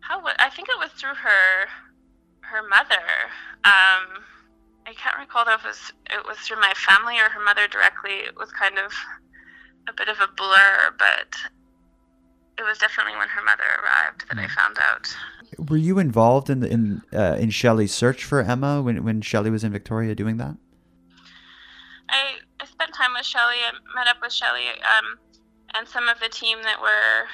how 0.00 0.22
I 0.38 0.48
think 0.50 0.68
it 0.68 0.78
was 0.78 0.90
through 0.92 1.14
her 1.14 1.68
her 2.40 2.62
mother. 2.68 3.04
Um, 3.64 4.24
I 4.86 4.94
can't 4.96 5.18
recall 5.18 5.44
if 5.48 5.64
it 5.64 5.66
was 5.66 5.92
it 6.10 6.26
was 6.26 6.38
through 6.38 6.60
my 6.60 6.72
family 6.74 7.18
or 7.18 7.28
her 7.28 7.44
mother 7.44 7.68
directly. 7.68 8.24
It 8.24 8.36
was 8.36 8.50
kind 8.52 8.78
of 8.78 8.92
a 9.88 9.92
bit 9.92 10.08
of 10.08 10.18
a 10.20 10.28
blur, 10.36 10.94
but 10.98 11.36
it 12.58 12.62
was 12.62 12.78
definitely 12.78 13.16
when 13.16 13.28
her 13.28 13.42
mother 13.44 13.62
arrived 13.82 14.28
that 14.28 14.38
I 14.38 14.46
hmm. 14.46 14.54
found 14.54 14.78
out. 14.78 15.16
Were 15.70 15.76
you 15.76 15.98
involved 15.98 16.50
in 16.50 16.60
the, 16.60 16.68
in 16.68 17.02
uh, 17.12 17.36
in 17.38 17.50
Shelley's 17.50 17.94
search 17.94 18.24
for 18.24 18.42
Emma 18.42 18.82
when 18.82 19.02
when 19.04 19.22
Shelley 19.22 19.50
was 19.50 19.64
in 19.64 19.72
Victoria 19.72 20.14
doing 20.14 20.36
that? 20.36 20.56
I 22.08 22.36
I 22.60 22.66
spent 22.66 22.94
time 22.94 23.12
with 23.16 23.24
Shelley. 23.24 23.56
I 23.64 23.72
met 23.94 24.08
up 24.08 24.20
with 24.20 24.32
Shelley 24.32 24.68
um, 24.82 25.18
and 25.74 25.88
some 25.88 26.08
of 26.08 26.20
the 26.20 26.28
team 26.28 26.58
that 26.62 26.80
were 26.80 27.26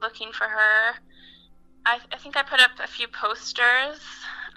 looking 0.00 0.32
for 0.32 0.44
her. 0.44 0.96
I, 1.86 1.98
I 2.12 2.16
think 2.18 2.36
I 2.36 2.42
put 2.42 2.60
up 2.60 2.72
a 2.82 2.86
few 2.86 3.08
posters 3.08 4.00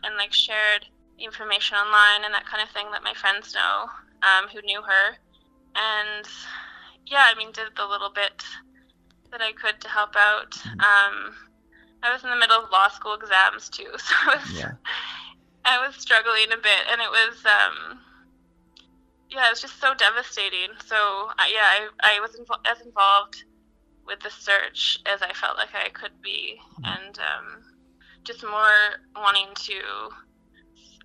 and 0.04 0.16
like 0.18 0.34
shared 0.34 0.86
information 1.20 1.78
online 1.78 2.26
and 2.26 2.34
that 2.34 2.46
kind 2.46 2.62
of 2.62 2.70
thing 2.70 2.88
that 2.92 3.04
my 3.04 3.14
friends 3.14 3.54
know 3.54 3.90
um, 4.22 4.50
who 4.50 4.62
knew 4.62 4.82
her. 4.82 5.18
And 5.76 6.28
yeah, 7.08 7.24
I 7.26 7.36
mean, 7.38 7.52
did 7.52 7.68
the 7.76 7.86
little 7.86 8.10
bit 8.10 8.44
that 9.32 9.41
I 9.41 9.52
could 9.52 9.80
to 9.82 9.88
help 9.88 10.15
out. 10.15 10.52
Mm-hmm. 10.52 10.80
Um, 10.80 11.36
I 12.04 12.13
was 12.13 12.24
in 12.24 12.30
the 12.30 12.36
middle 12.36 12.63
of 12.63 12.72
law 12.72 12.88
school 12.89 13.13
exams 13.13 13.70
too, 13.70 13.91
so 13.98 14.13
I 14.28 14.36
was, 14.38 14.60
yeah. 14.60 14.72
I 15.65 15.86
was 15.86 15.96
struggling 15.96 16.52
a 16.54 16.58
bit, 16.58 16.84
and 16.91 17.02
it 17.02 17.10
was 17.10 17.44
um, 17.46 18.00
yeah, 19.30 19.48
it 19.48 19.52
was 19.52 19.62
just 19.62 19.80
so 19.80 19.94
devastating. 19.94 20.70
So 20.86 20.96
uh, 20.96 21.50
yeah, 21.52 21.65
I, 21.65 21.89
I 22.04 22.20
was 22.20 22.32
invo- 22.39 22.65
as 22.70 22.86
involved 22.86 23.44
with 24.06 24.20
the 24.20 24.30
search 24.30 25.00
as 25.12 25.22
I 25.22 25.34
felt 25.34 25.58
like 25.58 25.74
I 25.74 25.89
could 25.89 26.22
be, 26.22 26.60
mm-hmm. 26.60 26.86
and 26.86 27.20
um, 27.20 27.63
just 28.24 28.44
more 28.44 29.02
wanting 29.15 29.48
to 29.54 29.80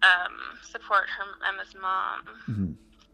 um, 0.03 0.59
support 0.63 1.09
her 1.09 1.25
Emma's 1.49 1.75
mom. 1.75 2.23
Mm-hmm 2.49 2.73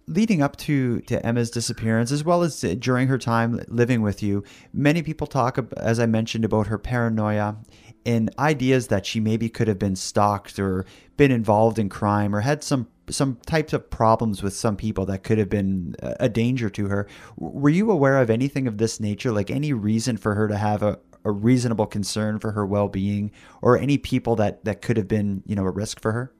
leading 0.08 0.42
up 0.42 0.56
to, 0.56 1.00
to 1.02 1.24
Emma's 1.24 1.50
disappearance, 1.50 2.12
as 2.12 2.24
well 2.24 2.42
as 2.42 2.62
uh, 2.62 2.74
during 2.78 3.08
her 3.08 3.18
time 3.18 3.60
living 3.68 4.02
with 4.02 4.22
you, 4.22 4.44
many 4.72 5.02
people 5.02 5.26
talk, 5.26 5.58
as 5.76 5.98
I 5.98 6.06
mentioned, 6.06 6.44
about 6.44 6.68
her 6.68 6.78
paranoia 6.78 7.56
and 8.04 8.30
ideas 8.38 8.86
that 8.86 9.04
she 9.04 9.18
maybe 9.18 9.48
could 9.48 9.66
have 9.66 9.78
been 9.78 9.96
stalked 9.96 10.58
or 10.58 10.86
been 11.16 11.32
involved 11.32 11.78
in 11.78 11.88
crime 11.88 12.34
or 12.34 12.40
had 12.40 12.62
some 12.62 12.88
some 13.08 13.38
types 13.46 13.72
of 13.72 13.88
problems 13.88 14.42
with 14.42 14.52
some 14.52 14.76
people 14.76 15.06
that 15.06 15.22
could 15.22 15.38
have 15.38 15.48
been 15.48 15.94
a 16.00 16.28
danger 16.28 16.68
to 16.68 16.88
her. 16.88 17.06
Were 17.36 17.68
you 17.68 17.90
aware 17.92 18.20
of 18.20 18.30
anything 18.30 18.66
of 18.66 18.78
this 18.78 18.98
nature, 18.98 19.30
like 19.30 19.48
any 19.48 19.72
reason 19.72 20.16
for 20.16 20.34
her 20.34 20.48
to 20.48 20.56
have 20.56 20.82
a, 20.82 20.98
a 21.24 21.30
reasonable 21.30 21.86
concern 21.86 22.40
for 22.40 22.50
her 22.50 22.66
well-being 22.66 23.30
or 23.62 23.78
any 23.78 23.96
people 23.96 24.34
that, 24.36 24.64
that 24.64 24.82
could 24.82 24.96
have 24.96 25.06
been, 25.06 25.44
you 25.46 25.54
know, 25.54 25.64
a 25.64 25.70
risk 25.70 26.00
for 26.02 26.10
her? 26.10 26.32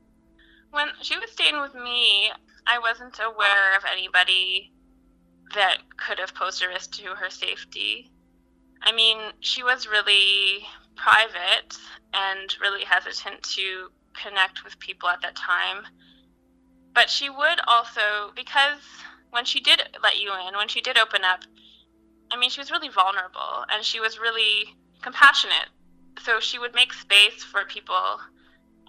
When 0.73 0.89
she 1.03 1.17
was 1.19 1.31
staying 1.31 1.61
with 1.61 1.75
me, 1.77 2.33
I 2.67 2.79
wasn't 2.79 3.19
aware 3.19 3.77
of 3.77 3.85
anybody 3.91 4.73
that 5.55 5.79
could 5.97 6.19
have 6.19 6.35
posed 6.35 6.63
a 6.63 6.69
risk 6.69 6.93
to 6.93 7.15
her 7.15 7.31
safety. 7.31 8.11
I 8.83 8.93
mean, 8.93 9.19
she 9.41 9.63
was 9.63 9.87
really 9.87 10.67
private 10.97 11.77
and 12.13 12.55
really 12.61 12.85
hesitant 12.85 13.43
to 13.43 13.89
connect 14.15 14.65
with 14.65 14.79
people 14.79 15.09
at 15.09 15.23
that 15.23 15.37
time. 15.37 15.85
But 16.95 17.11
she 17.11 17.31
would 17.31 17.61
also, 17.67 18.33
because 18.35 18.81
when 19.31 19.45
she 19.45 19.61
did 19.61 19.83
let 20.03 20.21
you 20.21 20.33
in, 20.49 20.57
when 20.57 20.69
she 20.69 20.81
did 20.81 20.99
open 20.99 21.23
up, 21.25 21.41
I 22.31 22.37
mean, 22.39 22.51
she 22.51 22.61
was 22.61 22.71
really 22.71 22.89
vulnerable 22.89 23.65
and 23.71 23.85
she 23.85 24.01
was 24.01 24.19
really 24.19 24.75
compassionate. 25.03 25.69
So 26.23 26.41
she 26.41 26.59
would 26.59 26.75
make 26.75 26.93
space 26.93 27.45
for 27.45 27.65
people 27.65 28.19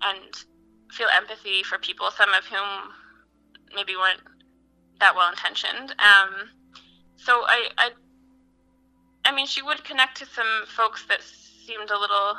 and 0.02 0.34
feel 0.92 1.08
empathy 1.16 1.63
for 1.63 1.78
people, 1.78 2.10
some 2.12 2.30
of 2.34 2.46
whom 2.46 2.94
maybe 3.75 3.95
weren't 3.95 4.21
that 4.99 5.15
well 5.15 5.30
intentioned. 5.30 5.91
Um, 5.99 6.49
so 7.15 7.34
I, 7.45 7.69
I, 7.77 7.89
I 9.25 9.32
mean, 9.32 9.47
she 9.47 9.62
would 9.62 9.84
connect 9.84 10.17
to 10.19 10.25
some 10.25 10.65
folks 10.67 11.06
that 11.08 11.21
seemed 11.21 11.89
a 11.89 11.99
little 11.99 12.38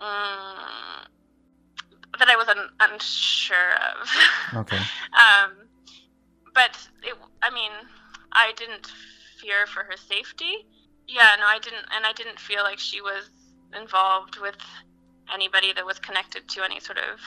um, 0.00 1.06
that 2.18 2.28
I 2.28 2.36
was 2.36 2.48
un- 2.48 2.70
unsure 2.80 3.74
of. 3.74 4.08
Okay. 4.54 4.76
um, 4.76 5.52
but 6.54 6.76
it, 7.02 7.14
I 7.42 7.50
mean, 7.50 7.72
I 8.32 8.52
didn't 8.56 8.92
fear 9.40 9.66
for 9.66 9.84
her 9.84 9.96
safety. 9.96 10.66
Yeah, 11.08 11.36
no, 11.38 11.46
I 11.46 11.58
didn't, 11.58 11.86
and 11.94 12.04
I 12.04 12.12
didn't 12.12 12.38
feel 12.38 12.62
like 12.62 12.78
she 12.78 13.00
was 13.00 13.30
involved 13.78 14.38
with 14.40 14.56
anybody 15.32 15.72
that 15.72 15.86
was 15.86 15.98
connected 15.98 16.48
to 16.48 16.62
any 16.64 16.80
sort 16.80 16.98
of 16.98 17.20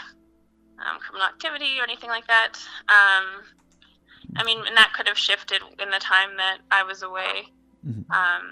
um, 0.79 0.99
criminal 0.99 1.27
activity 1.27 1.79
or 1.79 1.83
anything 1.83 2.09
like 2.09 2.27
that. 2.27 2.53
Um, 2.89 3.43
I 4.35 4.43
mean, 4.43 4.59
and 4.65 4.75
that 4.75 4.93
could 4.95 5.07
have 5.07 5.17
shifted 5.17 5.61
in 5.79 5.89
the 5.89 5.99
time 5.99 6.37
that 6.37 6.59
I 6.71 6.83
was 6.83 7.03
away. 7.03 7.47
Mm-hmm. 7.87 8.11
Um, 8.11 8.43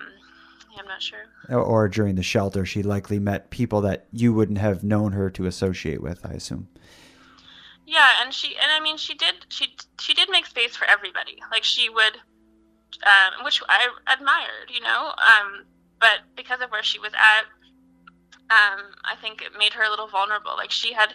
yeah, 0.71 0.81
I'm 0.81 0.87
not 0.87 1.01
sure. 1.01 1.25
Or 1.49 1.87
during 1.87 2.15
the 2.15 2.23
shelter, 2.23 2.65
she 2.65 2.83
likely 2.83 3.19
met 3.19 3.49
people 3.49 3.81
that 3.81 4.07
you 4.11 4.33
wouldn't 4.33 4.57
have 4.57 4.83
known 4.83 5.11
her 5.11 5.29
to 5.31 5.45
associate 5.45 6.01
with. 6.01 6.25
I 6.25 6.33
assume. 6.33 6.67
Yeah, 7.85 8.09
and 8.23 8.33
she 8.33 8.55
and 8.55 8.71
I 8.71 8.79
mean 8.79 8.97
she 8.97 9.13
did 9.13 9.45
she 9.49 9.75
she 9.99 10.13
did 10.13 10.29
make 10.29 10.45
space 10.45 10.75
for 10.75 10.85
everybody. 10.85 11.37
Like 11.51 11.63
she 11.63 11.89
would, 11.89 12.15
um, 13.05 13.43
which 13.43 13.61
I 13.67 13.89
admired, 14.11 14.71
you 14.73 14.81
know. 14.81 15.13
Um, 15.17 15.65
but 15.99 16.21
because 16.35 16.61
of 16.61 16.71
where 16.71 16.83
she 16.83 16.99
was 16.99 17.13
at, 17.13 17.45
um, 18.49 18.81
I 19.03 19.15
think 19.21 19.41
it 19.41 19.51
made 19.57 19.73
her 19.73 19.83
a 19.83 19.89
little 19.89 20.07
vulnerable. 20.07 20.53
Like 20.57 20.71
she 20.71 20.93
had 20.93 21.13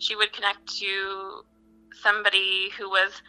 she 0.00 0.16
would 0.16 0.32
connect 0.32 0.66
to 0.78 1.42
somebody 2.02 2.70
who 2.76 2.88
was, 2.88 3.22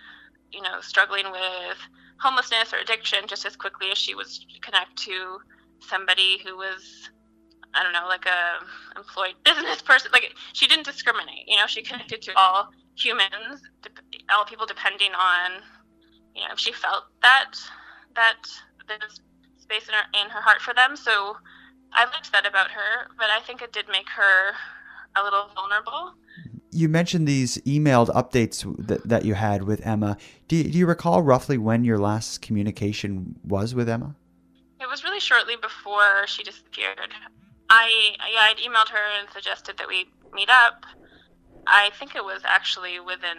you 0.52 0.62
know, 0.62 0.82
struggling 0.82 1.30
with 1.32 1.78
homelessness 2.20 2.74
or 2.74 2.78
addiction 2.78 3.28
just 3.28 3.46
as 3.46 3.56
quickly 3.56 3.92
as 3.92 3.98
she 3.98 4.16
would 4.16 4.28
connect 4.62 4.96
to 4.98 5.38
somebody 5.82 6.40
who 6.46 6.56
was 6.56 7.10
I 7.74 7.84
don't 7.84 7.94
know, 7.94 8.08
like 8.08 8.26
a 8.26 8.60
employed 8.98 9.36
business 9.46 9.82
person. 9.82 10.12
Like 10.12 10.34
she 10.54 10.68
didn't 10.68 10.86
discriminate. 10.86 11.48
You 11.48 11.58
know, 11.58 11.68
she 11.68 11.82
connected 11.82 12.22
to 12.24 12.38
all 12.38 12.70
humans, 12.98 13.62
all 14.34 14.46
people, 14.46 14.66
depending 14.66 15.12
on, 15.14 15.62
you 16.36 16.42
know, 16.42 16.54
if 16.54 16.60
she 16.60 16.72
felt 16.74 17.06
that 17.22 17.54
that 18.16 18.44
there's 18.88 19.22
space 19.58 19.88
in 19.88 19.94
her 19.94 20.26
in 20.26 20.30
her 20.30 20.42
heart 20.42 20.62
for 20.62 20.74
them. 20.74 20.96
So 20.96 21.38
I 21.94 22.06
liked 22.06 22.32
that 22.32 22.46
about 22.46 22.72
her, 22.72 23.08
but 23.18 23.28
I 23.30 23.40
think 23.42 23.62
it 23.62 23.74
did 23.74 23.88
make 23.90 24.10
her 24.10 24.54
a 25.16 25.24
little 25.24 25.50
vulnerable. 25.56 26.14
You 26.72 26.88
mentioned 26.88 27.28
these 27.28 27.58
emailed 27.60 28.10
updates 28.10 28.64
that, 28.88 29.08
that 29.08 29.26
you 29.26 29.34
had 29.34 29.64
with 29.64 29.86
Emma. 29.86 30.18
Do 30.48 30.56
you, 30.56 30.64
do 30.64 30.78
you 30.78 30.88
recall 30.88 31.22
roughly 31.22 31.58
when 31.58 31.84
your 31.84 32.00
last 32.00 32.42
communication 32.42 33.36
was 33.44 33.76
with 33.76 33.90
Emma? 33.90 34.16
It 34.80 34.90
was 34.90 35.04
really 35.04 35.20
shortly 35.20 35.56
before 35.62 36.26
she 36.28 36.44
disappeared. 36.44 37.14
I 37.70 38.16
yeah, 38.32 38.42
I'd 38.42 38.58
emailed 38.58 38.90
her 38.90 39.20
and 39.20 39.30
suggested 39.32 39.78
that 39.78 39.88
we 39.88 40.06
meet 40.34 40.50
up. 40.50 40.86
I 41.68 41.92
think 42.00 42.16
it 42.16 42.24
was 42.24 42.42
actually 42.44 43.00
within 43.00 43.38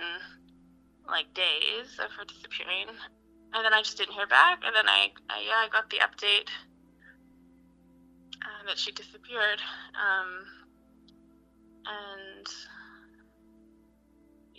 like 1.09 1.35
days 1.35 1.99
of 2.03 2.11
her 2.12 2.25
disappearing, 2.25 2.87
and 3.53 3.64
then 3.64 3.75
I 3.75 3.83
just 3.83 3.99
didn't 3.99 4.14
hear 4.14 4.27
back. 4.27 4.62
And 4.64 4.75
then 4.75 4.88
I, 4.88 5.11
I 5.29 5.42
yeah, 5.45 5.64
I 5.64 5.68
got 5.71 5.90
the 5.90 5.99
update 5.99 6.49
uh, 8.40 8.66
that 8.66 8.79
she 8.79 8.92
disappeared. 8.92 9.61
Um, 9.97 10.47
and 11.85 12.47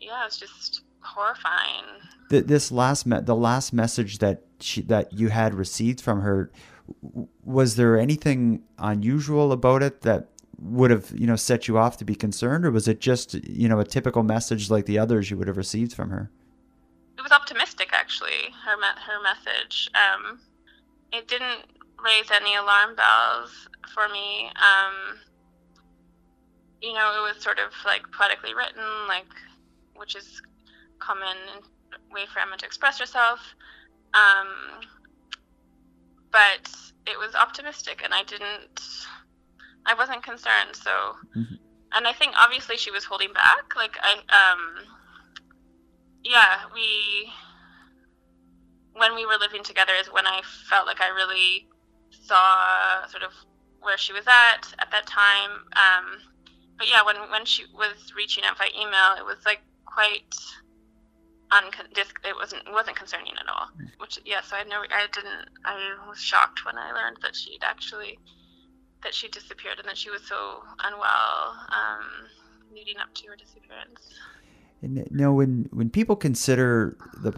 yeah, 0.05 0.25
it's 0.25 0.37
just 0.37 0.81
horrifying. 1.01 1.83
The, 2.29 2.41
this 2.41 2.71
last 2.71 3.05
me- 3.05 3.21
the 3.21 3.35
last 3.35 3.73
message 3.73 4.19
that 4.19 4.43
she 4.59 4.81
that 4.83 5.13
you 5.13 5.29
had 5.29 5.53
received 5.53 6.01
from 6.01 6.21
her 6.21 6.51
was 7.43 7.75
there 7.75 7.97
anything 7.97 8.63
unusual 8.77 9.51
about 9.51 9.83
it 9.83 10.01
that 10.01 10.29
would 10.59 10.91
have 10.91 11.11
you 11.15 11.27
know 11.27 11.35
set 11.35 11.67
you 11.67 11.77
off 11.77 11.97
to 11.97 12.05
be 12.05 12.15
concerned 12.15 12.65
or 12.65 12.71
was 12.71 12.87
it 12.87 12.99
just 12.99 13.33
you 13.47 13.67
know 13.67 13.79
a 13.79 13.85
typical 13.85 14.23
message 14.23 14.69
like 14.69 14.85
the 14.85 14.97
others 14.99 15.29
you 15.29 15.37
would 15.37 15.47
have 15.47 15.57
received 15.57 15.93
from 15.93 16.09
her? 16.09 16.29
It 17.17 17.21
was 17.21 17.31
optimistic 17.31 17.89
actually 17.91 18.51
her 18.65 18.77
me- 18.77 19.01
her 19.05 19.21
message. 19.21 19.89
Um, 19.93 20.39
it 21.11 21.27
didn't 21.27 21.65
raise 22.03 22.31
any 22.31 22.55
alarm 22.55 22.95
bells 22.95 23.67
for 23.93 24.09
me. 24.09 24.49
Um, 24.55 25.19
you 26.81 26.93
know 26.93 27.13
it 27.17 27.33
was 27.33 27.41
sort 27.41 27.59
of 27.59 27.71
like 27.85 28.03
poetically 28.11 28.53
written 28.53 28.83
like 29.07 29.27
which 29.95 30.15
is 30.15 30.41
common 30.99 31.37
way 32.11 32.25
for 32.31 32.39
Emma 32.39 32.57
to 32.57 32.65
express 32.65 32.99
herself. 32.99 33.39
Um, 34.13 34.81
but 36.31 36.69
it 37.05 37.17
was 37.17 37.35
optimistic, 37.35 38.01
and 38.03 38.13
I 38.13 38.23
didn't, 38.23 38.81
I 39.85 39.93
wasn't 39.93 40.23
concerned. 40.23 40.75
So, 40.75 40.91
mm-hmm. 41.35 41.55
and 41.93 42.07
I 42.07 42.13
think 42.13 42.33
obviously 42.37 42.77
she 42.77 42.91
was 42.91 43.03
holding 43.03 43.33
back. 43.33 43.75
Like 43.75 43.97
I, 44.01 44.13
um, 44.13 44.85
yeah, 46.23 46.65
we, 46.73 47.31
when 48.93 49.15
we 49.15 49.25
were 49.25 49.37
living 49.39 49.63
together, 49.63 49.93
is 49.99 50.07
when 50.07 50.27
I 50.27 50.41
felt 50.69 50.87
like 50.87 51.01
I 51.01 51.09
really 51.09 51.67
saw 52.09 53.07
sort 53.07 53.23
of 53.23 53.31
where 53.81 53.97
she 53.97 54.13
was 54.13 54.25
at 54.27 54.73
at 54.79 54.91
that 54.91 55.05
time. 55.05 55.51
Um, 55.75 56.19
but 56.77 56.89
yeah, 56.89 57.03
when 57.03 57.15
when 57.29 57.45
she 57.45 57.65
was 57.73 58.13
reaching 58.15 58.43
out 58.43 58.57
by 58.57 58.69
email, 58.75 59.15
it 59.17 59.25
was 59.25 59.37
like 59.45 59.61
quite 59.93 60.35
uncon- 61.51 61.95
it 61.95 62.35
wasn't 62.35 62.63
wasn't 62.71 62.95
concerning 62.95 63.33
at 63.39 63.47
all. 63.49 63.67
Which 63.97 64.19
yeah, 64.25 64.41
so 64.41 64.55
I 64.55 64.63
know 64.63 64.81
I 64.81 65.07
didn't. 65.11 65.49
I 65.65 65.95
was 66.07 66.19
shocked 66.19 66.65
when 66.65 66.77
I 66.77 66.91
learned 66.91 67.17
that 67.21 67.35
she'd 67.35 67.63
actually 67.63 68.17
that 69.03 69.13
she 69.13 69.27
disappeared 69.27 69.79
and 69.79 69.87
that 69.87 69.97
she 69.97 70.09
was 70.09 70.21
so 70.23 70.63
unwell 70.83 71.57
um, 71.69 72.05
leading 72.73 72.97
up 72.97 73.13
to 73.15 73.27
her 73.27 73.35
disappearance. 73.35 74.13
And 74.81 75.07
know, 75.11 75.33
when 75.33 75.69
when 75.71 75.89
people 75.89 76.15
consider 76.15 76.97
the 77.21 77.31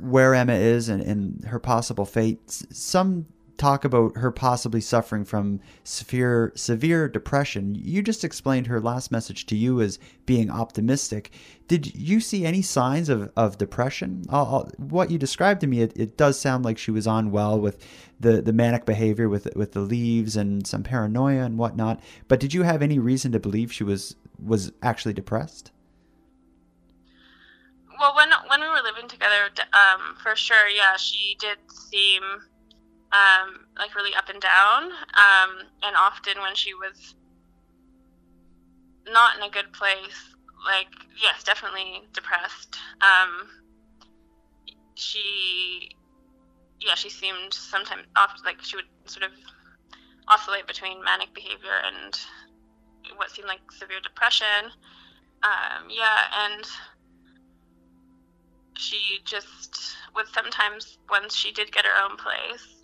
where 0.00 0.34
Emma 0.34 0.54
is 0.54 0.88
and, 0.88 1.02
and 1.02 1.44
her 1.44 1.58
possible 1.58 2.04
fate, 2.04 2.38
some 2.50 3.26
talk 3.62 3.84
about 3.84 4.16
her 4.16 4.30
possibly 4.30 4.80
suffering 4.80 5.24
from 5.24 5.60
severe 5.84 6.52
severe 6.56 7.08
depression. 7.08 7.76
You 7.76 8.02
just 8.02 8.24
explained 8.24 8.66
her 8.66 8.80
last 8.80 9.12
message 9.12 9.46
to 9.46 9.56
you 9.56 9.80
as 9.80 9.98
being 10.26 10.50
optimistic. 10.50 11.30
Did 11.68 11.94
you 11.94 12.20
see 12.20 12.44
any 12.44 12.62
signs 12.62 13.08
of, 13.08 13.30
of 13.36 13.58
depression? 13.58 14.24
I'll, 14.28 14.46
I'll, 14.46 14.70
what 14.78 15.10
you 15.10 15.18
described 15.18 15.60
to 15.62 15.66
me, 15.66 15.80
it, 15.80 15.92
it 15.96 16.16
does 16.16 16.38
sound 16.38 16.64
like 16.64 16.76
she 16.76 16.90
was 16.90 17.06
on 17.06 17.30
well 17.30 17.58
with 17.58 17.84
the, 18.20 18.42
the 18.42 18.52
manic 18.52 18.84
behavior 18.84 19.28
with 19.28 19.48
with 19.56 19.72
the 19.72 19.80
leaves 19.80 20.36
and 20.36 20.66
some 20.66 20.82
paranoia 20.82 21.42
and 21.42 21.58
whatnot. 21.58 22.00
But 22.28 22.40
did 22.40 22.54
you 22.54 22.62
have 22.62 22.82
any 22.82 22.98
reason 22.98 23.32
to 23.32 23.40
believe 23.40 23.72
she 23.72 23.84
was 23.84 24.16
was 24.38 24.72
actually 24.82 25.14
depressed? 25.14 25.72
Well, 27.98 28.14
when 28.16 28.30
when 28.48 28.60
we 28.60 28.68
were 28.68 28.82
living 28.82 29.08
together, 29.08 29.50
um, 29.72 30.16
for 30.22 30.34
sure, 30.34 30.68
yeah, 30.68 30.96
she 30.96 31.36
did 31.38 31.58
seem 31.68 32.22
um, 33.12 33.66
like 33.78 33.94
really 33.94 34.14
up 34.14 34.28
and 34.28 34.40
down. 34.40 34.84
Um, 34.84 35.66
and 35.82 35.96
often 35.96 36.40
when 36.40 36.54
she 36.54 36.74
was 36.74 37.14
not 39.10 39.36
in 39.36 39.42
a 39.42 39.50
good 39.50 39.72
place, 39.72 40.31
like 40.64 40.88
yes, 41.20 41.42
definitely 41.42 42.02
depressed. 42.12 42.76
Um, 43.00 43.48
she, 44.94 45.90
yeah, 46.80 46.94
she 46.94 47.10
seemed 47.10 47.52
sometimes 47.52 48.02
often 48.16 48.44
like 48.44 48.62
she 48.62 48.76
would 48.76 48.86
sort 49.06 49.24
of 49.24 49.32
oscillate 50.28 50.66
between 50.66 51.02
manic 51.02 51.34
behavior 51.34 51.80
and 51.84 52.18
what 53.16 53.30
seemed 53.30 53.48
like 53.48 53.60
severe 53.72 54.00
depression. 54.02 54.70
Um, 55.42 55.88
yeah, 55.90 56.46
and 56.46 56.64
she 58.76 59.18
just 59.24 59.96
would 60.14 60.26
sometimes 60.28 60.98
once 61.10 61.34
she 61.36 61.52
did 61.52 61.72
get 61.72 61.84
her 61.84 62.04
own 62.04 62.16
place 62.16 62.82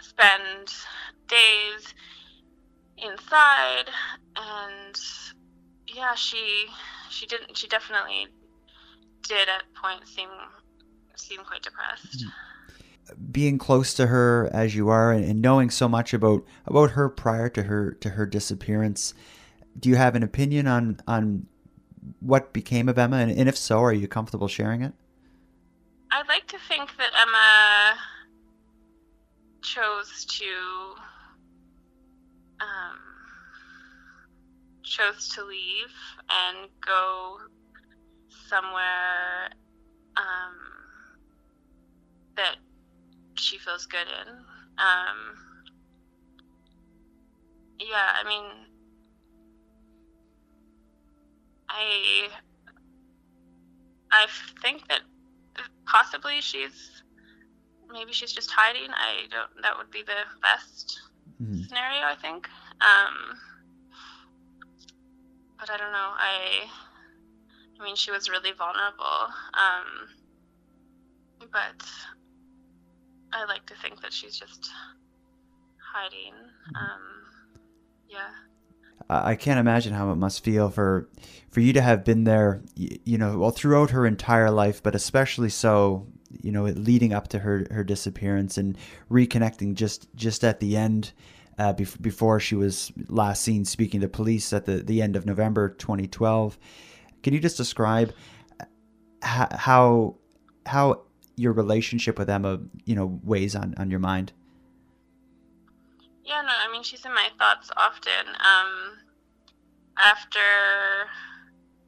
spend 0.00 0.68
days 1.26 1.94
inside 2.96 3.90
and 4.36 4.96
yeah 5.86 6.14
she 6.14 6.66
she 7.10 7.26
didn't 7.26 7.56
she 7.56 7.68
definitely 7.68 8.26
did 9.22 9.48
at 9.48 9.62
points 9.74 10.14
seem 10.14 10.28
seem 11.16 11.40
quite 11.44 11.62
depressed. 11.62 12.24
Being 13.32 13.56
close 13.56 13.94
to 13.94 14.06
her 14.08 14.50
as 14.52 14.74
you 14.74 14.88
are 14.90 15.12
and, 15.12 15.24
and 15.24 15.40
knowing 15.40 15.70
so 15.70 15.88
much 15.88 16.12
about 16.12 16.44
about 16.66 16.90
her 16.92 17.08
prior 17.08 17.48
to 17.50 17.64
her 17.64 17.92
to 17.92 18.10
her 18.10 18.26
disappearance 18.26 19.14
do 19.78 19.88
you 19.88 19.96
have 19.96 20.14
an 20.14 20.22
opinion 20.22 20.66
on 20.66 20.98
on 21.06 21.46
what 22.20 22.52
became 22.52 22.88
of 22.88 22.98
Emma? 22.98 23.16
And, 23.16 23.30
and 23.30 23.48
if 23.48 23.56
so 23.56 23.80
are 23.80 23.92
you 23.92 24.08
comfortable 24.08 24.48
sharing 24.48 24.82
it? 24.82 24.92
I'd 26.10 26.28
like 26.28 26.46
to 26.48 26.58
think 26.68 26.90
that 26.96 27.10
Emma 27.20 27.98
chose 29.62 30.24
to 30.24 30.44
um, 32.60 32.98
chose 34.88 35.28
to 35.34 35.44
leave 35.44 35.92
and 36.30 36.68
go 36.84 37.38
somewhere 38.48 39.50
um, 40.16 40.54
that 42.36 42.56
she 43.34 43.58
feels 43.58 43.86
good 43.86 44.06
in. 44.06 44.34
Um, 44.78 45.36
yeah, 47.78 48.12
I 48.20 48.26
mean, 48.26 48.44
I 51.68 52.28
I 54.10 54.26
think 54.62 54.88
that 54.88 55.00
possibly 55.86 56.40
she's 56.40 57.02
maybe 57.92 58.12
she's 58.12 58.32
just 58.32 58.50
hiding. 58.50 58.90
I 58.90 59.26
don't. 59.30 59.62
That 59.62 59.76
would 59.76 59.90
be 59.90 60.02
the 60.02 60.22
best 60.42 61.00
mm-hmm. 61.40 61.62
scenario, 61.62 62.06
I 62.06 62.14
think. 62.20 62.48
Um, 62.80 63.38
but 65.58 65.70
I 65.70 65.76
don't 65.76 65.92
know. 65.92 66.12
I. 66.16 66.68
I 67.80 67.84
mean, 67.84 67.94
she 67.94 68.10
was 68.10 68.28
really 68.28 68.50
vulnerable. 68.52 69.28
Um, 69.54 70.08
but 71.52 71.86
I 73.32 73.44
like 73.44 73.66
to 73.66 73.74
think 73.76 74.00
that 74.02 74.12
she's 74.12 74.36
just 74.36 74.70
hiding. 75.92 76.32
Mm-hmm. 76.32 76.76
Um, 76.76 77.00
yeah. 78.08 78.30
I 79.10 79.36
can't 79.36 79.60
imagine 79.60 79.94
how 79.94 80.10
it 80.10 80.16
must 80.16 80.44
feel 80.44 80.70
for 80.70 81.08
for 81.50 81.60
you 81.60 81.72
to 81.72 81.80
have 81.80 82.04
been 82.04 82.24
there, 82.24 82.62
you 82.74 83.16
know, 83.16 83.38
well 83.38 83.50
throughout 83.50 83.90
her 83.90 84.06
entire 84.06 84.50
life, 84.50 84.82
but 84.82 84.94
especially 84.94 85.48
so 85.48 86.06
you 86.42 86.52
know, 86.52 86.64
leading 86.64 87.14
up 87.14 87.28
to 87.28 87.38
her 87.38 87.66
her 87.70 87.84
disappearance 87.84 88.58
and 88.58 88.76
reconnecting 89.10 89.74
just 89.74 90.14
just 90.14 90.44
at 90.44 90.60
the 90.60 90.76
end. 90.76 91.12
Uh, 91.58 91.72
before 91.72 92.38
she 92.38 92.54
was 92.54 92.92
last 93.08 93.42
seen 93.42 93.64
speaking 93.64 94.00
to 94.00 94.08
police 94.08 94.52
at 94.52 94.64
the, 94.64 94.76
the 94.76 95.02
end 95.02 95.16
of 95.16 95.26
November 95.26 95.70
2012. 95.70 96.56
Can 97.24 97.34
you 97.34 97.40
just 97.40 97.56
describe 97.56 98.12
how 99.22 100.14
how 100.66 101.02
your 101.34 101.52
relationship 101.52 102.18
with 102.18 102.28
Emma, 102.28 102.60
you 102.84 102.94
know, 102.94 103.20
weighs 103.24 103.54
on, 103.56 103.74
on 103.78 103.90
your 103.90 104.00
mind? 104.00 104.32
Yeah, 106.24 106.42
no, 106.42 106.50
I 106.50 106.70
mean, 106.70 106.82
she's 106.82 107.04
in 107.04 107.14
my 107.14 107.28
thoughts 107.38 107.70
often. 107.76 108.28
Um, 108.28 108.98
after 109.96 110.40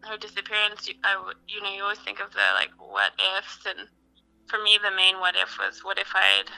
her 0.03 0.17
disappearance, 0.17 0.89
you, 0.89 0.95
I, 1.05 1.33
you 1.47 1.63
know, 1.63 1.71
you 1.71 1.83
always 1.83 1.99
think 1.99 2.21
of 2.21 2.33
the 2.33 2.47
like 2.55 2.71
what 2.79 3.13
ifs 3.39 3.67
and 3.67 3.89
for 4.47 4.63
me, 4.63 4.79
the 4.83 4.95
main 4.95 5.21
what 5.21 5.37
if 5.37 5.59
was 5.59 5.85
what 5.85 5.99
if 5.99 6.13
I'd 6.15 6.51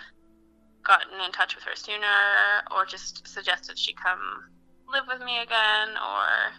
gotten 0.84 1.20
in 1.20 1.32
touch 1.32 1.54
with 1.54 1.64
her 1.64 1.76
sooner 1.76 2.66
or 2.74 2.84
just 2.84 3.26
suggested 3.26 3.78
she 3.78 3.92
come 3.94 4.50
live 4.92 5.04
with 5.08 5.20
me 5.20 5.38
again 5.40 5.88
or, 5.96 6.52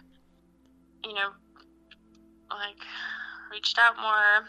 you 1.08 1.14
know, 1.14 1.30
like 2.50 2.80
reached 3.50 3.78
out 3.78 3.96
more. 3.96 4.48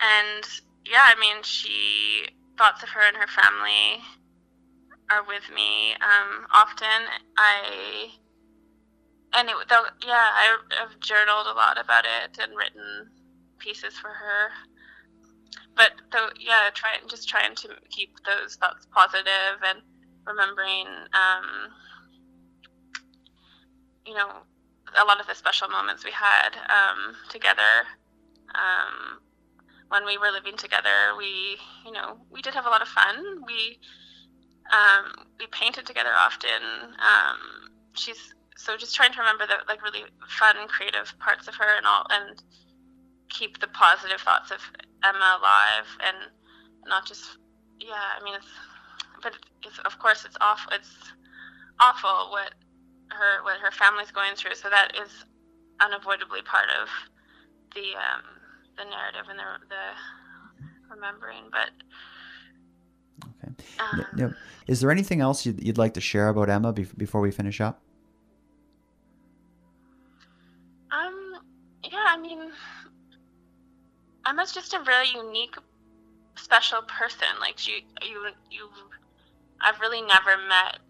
And 0.00 0.44
yeah, 0.84 1.04
I 1.04 1.18
mean, 1.20 1.42
she 1.42 2.26
thoughts 2.56 2.82
of 2.82 2.90
her 2.90 3.00
and 3.06 3.16
her 3.16 3.26
family 3.26 4.02
are 5.10 5.24
with 5.26 5.44
me 5.54 5.92
um, 5.94 6.46
often. 6.52 7.08
I 7.36 8.10
and 9.34 9.48
it, 9.48 9.56
yeah, 10.06 10.30
I, 10.32 10.56
I've 10.82 10.98
journaled 11.00 11.46
a 11.46 11.52
lot 11.52 11.78
about 11.78 12.04
it 12.04 12.38
and 12.40 12.56
written 12.56 13.10
pieces 13.58 13.98
for 13.98 14.08
her. 14.08 14.48
But 15.74 15.92
though, 16.12 16.28
yeah, 16.38 16.70
trying 16.72 17.00
just 17.08 17.28
trying 17.28 17.54
to 17.56 17.68
keep 17.90 18.10
those 18.24 18.56
thoughts 18.56 18.86
positive 18.92 19.60
and 19.64 19.80
remembering, 20.24 20.86
um, 21.12 21.72
you 24.06 24.14
know, 24.14 24.28
a 25.00 25.04
lot 25.04 25.20
of 25.20 25.26
the 25.26 25.34
special 25.34 25.68
moments 25.68 26.04
we 26.04 26.12
had 26.12 26.50
um, 26.68 27.14
together. 27.28 27.84
Um, 28.54 29.20
when 29.88 30.04
we 30.04 30.18
were 30.18 30.30
living 30.30 30.56
together, 30.56 31.14
we, 31.16 31.58
you 31.84 31.92
know, 31.92 32.18
we 32.30 32.42
did 32.42 32.54
have 32.54 32.66
a 32.66 32.70
lot 32.70 32.82
of 32.82 32.88
fun. 32.88 33.42
We 33.46 33.78
um, 34.72 35.26
we 35.38 35.46
painted 35.48 35.86
together 35.86 36.10
often. 36.16 36.94
Um, 36.98 37.70
she's 37.94 38.34
so 38.56 38.76
just 38.76 38.94
trying 38.94 39.12
to 39.12 39.20
remember 39.20 39.46
the 39.46 39.56
like 39.68 39.82
really 39.82 40.04
fun, 40.28 40.56
creative 40.68 41.14
parts 41.18 41.46
of 41.46 41.54
her 41.54 41.76
and 41.76 41.86
all, 41.86 42.06
and 42.10 42.42
keep 43.36 43.60
the 43.60 43.68
positive 43.68 44.20
thoughts 44.20 44.50
of 44.50 44.60
Emma 45.04 45.38
alive, 45.38 45.86
and 46.00 46.16
not 46.86 47.06
just 47.06 47.38
yeah. 47.80 48.16
I 48.18 48.24
mean, 48.24 48.34
it's 48.34 48.46
but 49.22 49.34
it's 49.62 49.78
of 49.80 49.98
course 49.98 50.24
it's 50.24 50.36
awful. 50.40 50.72
It's 50.72 51.12
awful 51.80 52.30
what 52.30 52.54
her 53.08 53.42
what 53.44 53.58
her 53.60 53.70
family's 53.70 54.10
going 54.10 54.34
through. 54.36 54.54
So 54.54 54.70
that 54.70 54.92
is 54.96 55.24
unavoidably 55.80 56.42
part 56.42 56.68
of 56.80 56.88
the 57.74 57.94
um, 57.96 58.22
the 58.76 58.84
narrative 58.84 59.26
and 59.28 59.38
the 59.38 59.44
the 59.68 60.94
remembering. 60.94 61.44
But 61.50 61.70
okay, 63.24 63.54
um, 63.78 64.06
now, 64.16 64.34
is 64.66 64.80
there 64.80 64.90
anything 64.90 65.20
else 65.20 65.44
you'd, 65.44 65.62
you'd 65.62 65.78
like 65.78 65.94
to 65.94 66.00
share 66.00 66.28
about 66.28 66.48
Emma 66.48 66.72
be- 66.72 66.88
before 66.96 67.20
we 67.20 67.30
finish 67.30 67.60
up? 67.60 67.80
Um. 70.90 71.34
Yeah. 71.84 72.04
I 72.08 72.18
mean, 72.18 72.50
Emma's 74.28 74.52
just 74.52 74.74
a 74.74 74.80
really 74.80 75.08
unique, 75.14 75.56
special 76.36 76.82
person. 76.82 77.28
Like 77.40 77.66
you, 77.66 77.76
you, 78.02 78.26
you. 78.50 78.68
I've 79.60 79.80
really 79.80 80.02
never 80.02 80.36
met 80.48 80.80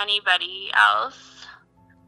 anybody 0.00 0.70
else 0.74 1.46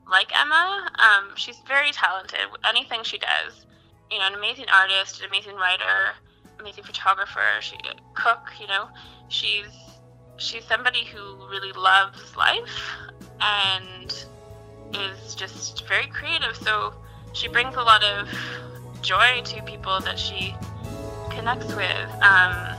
like 0.08 0.30
Emma. 0.38 0.90
Um, 0.98 1.30
she's 1.36 1.56
very 1.66 1.90
talented. 1.90 2.40
Anything 2.68 3.02
she 3.02 3.18
does, 3.18 3.66
you 4.10 4.18
know, 4.18 4.26
an 4.26 4.34
amazing 4.34 4.66
artist, 4.72 5.20
an 5.20 5.28
amazing 5.28 5.56
writer, 5.56 6.12
amazing 6.60 6.84
photographer. 6.84 7.40
She 7.60 7.76
cook. 8.14 8.50
You 8.60 8.66
know, 8.66 8.88
she's 9.28 9.66
she's 10.36 10.64
somebody 10.64 11.04
who 11.04 11.48
really 11.48 11.72
loves 11.72 12.36
life 12.36 12.88
and 13.40 14.24
is 14.94 15.34
just 15.34 15.86
very 15.88 16.06
creative. 16.06 16.56
So 16.56 16.94
she 17.32 17.48
brings 17.48 17.74
a 17.74 17.82
lot 17.82 18.04
of 18.04 18.28
joy 19.02 19.42
to 19.44 19.62
people 19.62 20.00
that 20.00 20.18
she 20.18 20.54
connects 21.34 21.74
with. 21.74 22.10
Um, 22.22 22.76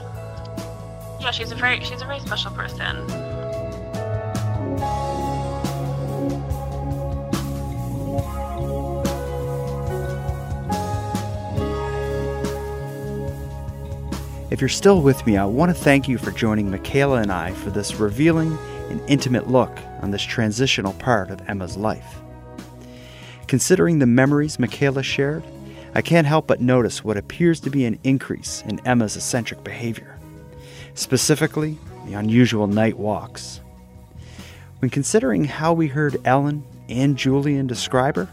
yeah, 1.19 1.31
she's 1.31 1.51
a 1.51 1.55
very 1.55 1.83
she's 1.83 2.01
a 2.01 2.05
very 2.05 2.19
special 2.19 2.51
person. 2.51 3.05
If 14.51 14.61
you're 14.61 14.69
still 14.69 15.01
with 15.01 15.25
me, 15.25 15.35
I 15.35 15.43
want 15.43 15.69
to 15.69 15.73
thank 15.73 16.07
you 16.07 16.17
for 16.17 16.31
joining 16.31 16.71
Mikaela 16.71 17.21
and 17.21 17.31
I 17.31 17.51
for 17.51 17.71
this 17.71 17.95
revealing 17.95 18.57
and 18.89 19.01
intimate 19.09 19.49
look 19.49 19.77
on 20.01 20.11
this 20.11 20.21
transitional 20.21 20.93
part 20.93 21.29
of 21.29 21.41
Emma's 21.49 21.75
life. 21.75 22.19
Considering 23.47 23.99
the 23.99 24.05
memories 24.05 24.55
Mikaela 24.55 25.03
shared, 25.03 25.43
I 25.95 26.01
can't 26.01 26.27
help 26.27 26.45
but 26.45 26.59
notice 26.59 27.05
what 27.05 27.15
appears 27.15 27.61
to 27.61 27.69
be 27.69 27.85
an 27.85 27.97
increase 28.03 28.61
in 28.67 28.85
Emma's 28.85 29.15
eccentric 29.15 29.63
behavior, 29.63 30.19
specifically 30.93 31.77
the 32.05 32.15
unusual 32.15 32.67
night 32.67 32.99
walks. 32.99 33.61
When 34.79 34.89
considering 34.89 35.45
how 35.45 35.71
we 35.71 35.87
heard 35.87 36.17
Ellen 36.25 36.65
and 36.89 37.17
Julian 37.17 37.65
describe 37.65 38.17
her, 38.17 38.27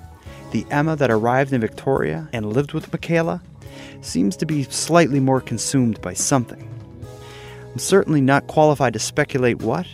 the 0.51 0.67
Emma 0.73 0.97
that 0.97 1.13
arrived 1.13 1.53
in 1.53 1.61
Victoria 1.61 2.29
and 2.33 2.53
lived 2.53 2.73
with 2.73 2.91
Mikaela 2.91 3.41
seems 4.01 4.37
to 4.39 4.45
be 4.45 4.65
slightly 4.65 5.21
more 5.21 5.41
consumed 5.41 6.01
by 6.03 6.15
something. 6.15 6.69
I'm 7.73 7.79
certainly 7.79 8.21
not 8.21 8.49
qualified 8.49 8.93
to 8.95 8.99
speculate 8.99 9.63
what, 9.63 9.87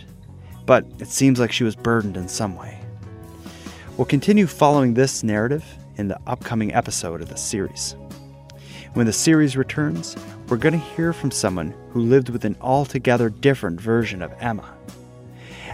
but 0.65 0.85
it 0.97 1.07
seems 1.07 1.39
like 1.39 1.51
she 1.51 1.63
was 1.63 1.75
burdened 1.75 2.17
in 2.17 2.27
some 2.27 2.57
way. 2.57 2.79
We'll 3.95 4.05
continue 4.05 4.47
following 4.47 4.95
this 4.95 5.23
narrative 5.23 5.63
in 5.99 6.07
the 6.07 6.19
upcoming 6.25 6.73
episode 6.73 7.21
of 7.21 7.27
the 7.27 7.37
series. 7.37 7.95
When 8.93 9.05
the 9.05 9.13
series 9.13 9.57
returns, 9.57 10.15
we're 10.47 10.57
going 10.57 10.73
to 10.73 10.79
hear 10.95 11.11
from 11.11 11.29
someone 11.29 11.75
who 11.91 11.99
lived 11.99 12.29
with 12.29 12.45
an 12.45 12.55
altogether 12.61 13.29
different 13.29 13.79
version 13.79 14.21
of 14.21 14.33
Emma. 14.39 14.73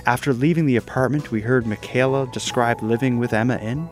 After 0.07 0.33
leaving 0.33 0.65
the 0.65 0.75
apartment 0.75 1.31
we 1.31 1.41
heard 1.41 1.65
Mikaela 1.65 2.31
describe 2.33 2.81
living 2.81 3.19
with 3.19 3.33
Emma 3.33 3.57
in, 3.57 3.87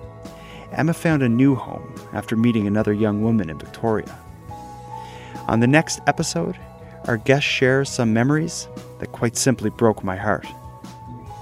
Emma 0.72 0.94
found 0.94 1.22
a 1.22 1.30
new 1.30 1.54
home 1.54 1.94
after 2.14 2.36
meeting 2.36 2.66
another 2.66 2.94
young 2.94 3.22
woman 3.22 3.50
in 3.50 3.60
Victoria. 3.60 4.18
On 5.48 5.60
the 5.60 5.68
next 5.68 6.02
episode, 6.08 6.58
our 7.06 7.18
guest 7.18 7.46
shares 7.46 7.90
some 7.90 8.12
memories 8.12 8.68
that 9.00 9.12
quite 9.12 9.38
simply 9.38 9.70
broke 9.70 10.04
my 10.04 10.16
heart. 10.16 10.48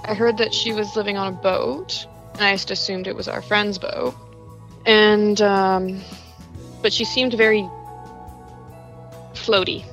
I 0.04 0.14
heard 0.14 0.36
that 0.36 0.52
she 0.52 0.72
was 0.72 0.96
living 0.96 1.16
on 1.16 1.32
a 1.32 1.36
boat, 1.36 2.06
and 2.34 2.42
I 2.42 2.52
just 2.52 2.70
assumed 2.70 3.06
it 3.06 3.16
was 3.16 3.28
our 3.28 3.40
friend's 3.40 3.78
boat. 3.78 4.14
And, 4.86 5.40
um, 5.40 6.00
but 6.82 6.92
she 6.92 7.04
seemed 7.04 7.34
very 7.34 7.68
floaty. 9.34 9.84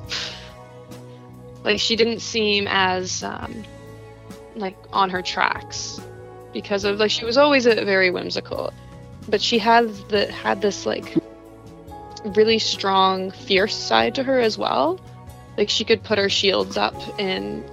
like, 1.64 1.80
she 1.80 1.96
didn't 1.96 2.20
seem 2.20 2.68
as, 2.68 3.24
um, 3.24 3.64
like, 4.56 4.78
on 4.92 5.10
her 5.10 5.22
tracks 5.22 6.00
because 6.54 6.84
of, 6.84 7.00
like, 7.00 7.12
she 7.12 7.26
was 7.26 7.38
always 7.38 7.66
a, 7.66 7.86
very 7.86 8.10
whimsical. 8.10 8.74
But 9.28 9.42
she 9.42 9.60
had 9.60 9.90
the, 10.10 10.32
had 10.32 10.62
this, 10.62 10.86
like, 10.86 11.16
really 12.26 12.60
strong, 12.60 13.32
fierce 13.32 13.76
side 13.76 14.16
to 14.16 14.24
her 14.24 14.40
as 14.40 14.58
well. 14.58 15.00
Like 15.58 15.70
she 15.70 15.84
could 15.84 16.04
put 16.04 16.18
her 16.18 16.30
shields 16.30 16.78
up 16.78 16.96
and 17.20 17.64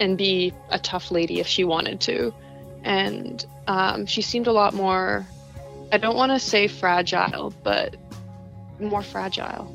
and 0.00 0.18
be 0.18 0.52
a 0.70 0.78
tough 0.78 1.10
lady 1.10 1.40
if 1.40 1.46
she 1.46 1.64
wanted 1.64 2.00
to. 2.02 2.34
And 2.82 3.44
um, 3.66 4.06
she 4.06 4.22
seemed 4.22 4.46
a 4.46 4.52
lot 4.52 4.74
more. 4.74 5.26
I 5.92 5.98
don't 5.98 6.16
want 6.16 6.32
to 6.32 6.38
say 6.38 6.66
fragile, 6.66 7.52
but 7.62 7.96
more 8.80 9.02
fragile. 9.02 9.72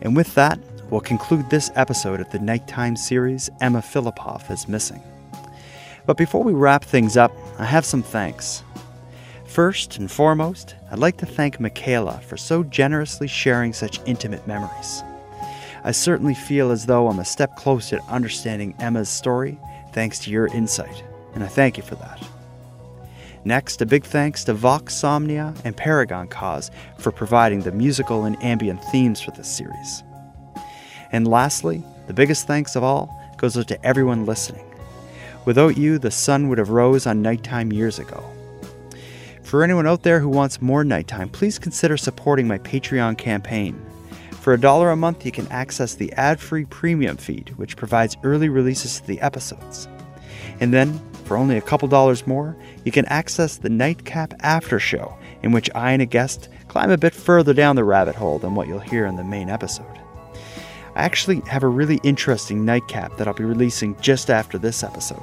And 0.00 0.16
with 0.16 0.34
that, 0.34 0.58
we'll 0.90 1.00
conclude 1.00 1.50
this 1.50 1.70
episode 1.74 2.20
of 2.20 2.30
the 2.30 2.38
nighttime 2.38 2.96
series 2.96 3.50
Emma 3.60 3.80
Fillipoff 3.80 4.50
is 4.50 4.68
Missing. 4.68 5.02
But 6.06 6.16
before 6.16 6.42
we 6.42 6.52
wrap 6.52 6.84
things 6.84 7.16
up, 7.16 7.32
I 7.58 7.64
have 7.64 7.84
some 7.84 8.02
thanks. 8.02 8.62
First 9.46 9.98
and 9.98 10.10
foremost, 10.10 10.76
I'd 10.90 10.98
like 10.98 11.18
to 11.18 11.26
thank 11.26 11.58
Mikaela 11.58 12.22
for 12.22 12.36
so 12.36 12.64
generously 12.64 13.28
sharing 13.28 13.72
such 13.72 14.00
intimate 14.06 14.46
memories. 14.46 15.02
I 15.84 15.90
certainly 15.90 16.34
feel 16.34 16.70
as 16.70 16.86
though 16.86 17.08
I'm 17.08 17.18
a 17.18 17.24
step 17.24 17.56
closer 17.56 17.98
to 17.98 18.04
understanding 18.04 18.74
Emma's 18.78 19.08
story 19.08 19.58
thanks 19.92 20.18
to 20.20 20.30
your 20.30 20.46
insight, 20.48 21.02
and 21.34 21.42
I 21.42 21.48
thank 21.48 21.76
you 21.76 21.82
for 21.82 21.96
that. 21.96 22.22
Next, 23.44 23.82
a 23.82 23.86
big 23.86 24.04
thanks 24.04 24.44
to 24.44 24.54
Vox 24.54 24.94
Somnia 24.94 25.54
and 25.64 25.76
Paragon 25.76 26.28
Cause 26.28 26.70
for 26.98 27.10
providing 27.10 27.60
the 27.60 27.72
musical 27.72 28.24
and 28.24 28.40
ambient 28.42 28.82
themes 28.84 29.20
for 29.20 29.32
this 29.32 29.54
series. 29.54 30.04
And 31.10 31.26
lastly, 31.26 31.82
the 32.06 32.14
biggest 32.14 32.46
thanks 32.46 32.76
of 32.76 32.84
all 32.84 33.10
goes 33.38 33.58
out 33.58 33.66
to 33.68 33.84
everyone 33.84 34.26
listening. 34.26 34.64
Without 35.44 35.76
you, 35.76 35.98
the 35.98 36.10
sun 36.10 36.48
would 36.48 36.58
have 36.58 36.70
rose 36.70 37.04
on 37.06 37.20
nighttime 37.20 37.72
years 37.72 37.98
ago. 37.98 38.24
For 39.42 39.64
anyone 39.64 39.88
out 39.88 40.04
there 40.04 40.20
who 40.20 40.28
wants 40.28 40.62
more 40.62 40.84
nighttime, 40.84 41.28
please 41.28 41.58
consider 41.58 41.96
supporting 41.96 42.46
my 42.46 42.58
Patreon 42.58 43.18
campaign. 43.18 43.84
For 44.40 44.52
a 44.52 44.60
dollar 44.60 44.90
a 44.90 44.96
month, 44.96 45.26
you 45.26 45.32
can 45.32 45.46
access 45.48 45.94
the 45.94 46.12
ad 46.12 46.40
free 46.40 46.64
premium 46.64 47.16
feed, 47.16 47.50
which 47.56 47.76
provides 47.76 48.16
early 48.22 48.48
releases 48.48 49.00
to 49.00 49.06
the 49.06 49.20
episodes. 49.20 49.88
And 50.60 50.72
then, 50.72 51.00
for 51.32 51.38
only 51.38 51.56
a 51.56 51.62
couple 51.62 51.88
dollars 51.88 52.26
more, 52.26 52.54
you 52.84 52.92
can 52.92 53.06
access 53.06 53.56
the 53.56 53.70
Nightcap 53.70 54.34
After 54.40 54.78
Show, 54.78 55.16
in 55.42 55.50
which 55.50 55.70
I 55.74 55.92
and 55.92 56.02
a 56.02 56.04
guest 56.04 56.50
climb 56.68 56.90
a 56.90 56.98
bit 56.98 57.14
further 57.14 57.54
down 57.54 57.74
the 57.74 57.84
rabbit 57.84 58.14
hole 58.14 58.38
than 58.38 58.54
what 58.54 58.68
you'll 58.68 58.80
hear 58.80 59.06
in 59.06 59.16
the 59.16 59.24
main 59.24 59.48
episode. 59.48 59.98
I 60.94 61.04
actually 61.04 61.40
have 61.48 61.62
a 61.62 61.68
really 61.68 62.00
interesting 62.02 62.66
nightcap 62.66 63.16
that 63.16 63.26
I'll 63.26 63.32
be 63.32 63.44
releasing 63.44 63.98
just 64.02 64.28
after 64.28 64.58
this 64.58 64.82
episode. 64.82 65.22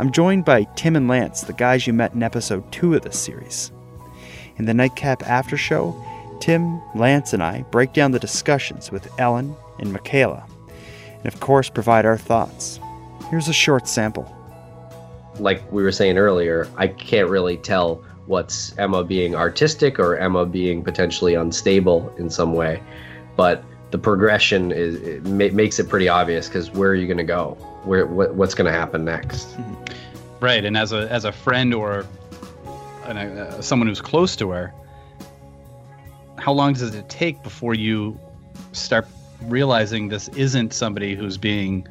I'm 0.00 0.10
joined 0.10 0.44
by 0.44 0.64
Tim 0.74 0.96
and 0.96 1.06
Lance, 1.06 1.42
the 1.42 1.52
guys 1.52 1.86
you 1.86 1.92
met 1.92 2.14
in 2.14 2.24
episode 2.24 2.72
2 2.72 2.96
of 2.96 3.02
this 3.02 3.16
series. 3.16 3.70
In 4.56 4.64
the 4.64 4.74
Nightcap 4.74 5.22
After 5.22 5.56
Show, 5.56 6.04
Tim, 6.40 6.82
Lance, 6.96 7.32
and 7.32 7.44
I 7.44 7.62
break 7.70 7.92
down 7.92 8.10
the 8.10 8.18
discussions 8.18 8.90
with 8.90 9.08
Ellen 9.20 9.54
and 9.78 9.94
Mikaela, 9.94 10.50
and 11.18 11.26
of 11.26 11.38
course, 11.38 11.70
provide 11.70 12.06
our 12.06 12.18
thoughts. 12.18 12.80
Here's 13.30 13.46
a 13.46 13.52
short 13.52 13.86
sample. 13.86 14.34
Like 15.38 15.70
we 15.72 15.82
were 15.82 15.92
saying 15.92 16.18
earlier, 16.18 16.68
I 16.76 16.88
can't 16.88 17.28
really 17.28 17.56
tell 17.56 18.04
what's 18.26 18.76
Emma 18.78 19.04
being 19.04 19.34
artistic 19.34 19.98
or 19.98 20.16
Emma 20.16 20.44
being 20.44 20.84
potentially 20.84 21.34
unstable 21.34 22.14
in 22.18 22.28
some 22.28 22.52
way, 22.52 22.82
but 23.36 23.64
the 23.90 23.98
progression 23.98 24.70
is 24.70 24.96
it 24.96 25.24
ma- 25.24 25.54
makes 25.54 25.78
it 25.78 25.88
pretty 25.88 26.08
obvious 26.08 26.48
because 26.48 26.70
where 26.70 26.90
are 26.90 26.94
you 26.94 27.06
going 27.06 27.18
to 27.18 27.24
go? 27.24 27.56
Where 27.84 28.06
what, 28.06 28.34
what's 28.34 28.54
going 28.54 28.70
to 28.70 28.78
happen 28.78 29.04
next? 29.04 29.56
Right, 30.40 30.64
and 30.64 30.76
as 30.76 30.92
a 30.92 31.10
as 31.10 31.24
a 31.24 31.32
friend 31.32 31.72
or 31.72 32.06
an, 33.04 33.16
uh, 33.16 33.60
someone 33.62 33.88
who's 33.88 34.00
close 34.00 34.36
to 34.36 34.50
her, 34.50 34.74
how 36.36 36.52
long 36.52 36.74
does 36.74 36.94
it 36.94 37.08
take 37.08 37.42
before 37.42 37.74
you 37.74 38.18
start 38.72 39.06
realizing 39.42 40.08
this 40.08 40.28
isn't 40.28 40.72
somebody 40.72 41.14
who's 41.14 41.38
being 41.38 41.86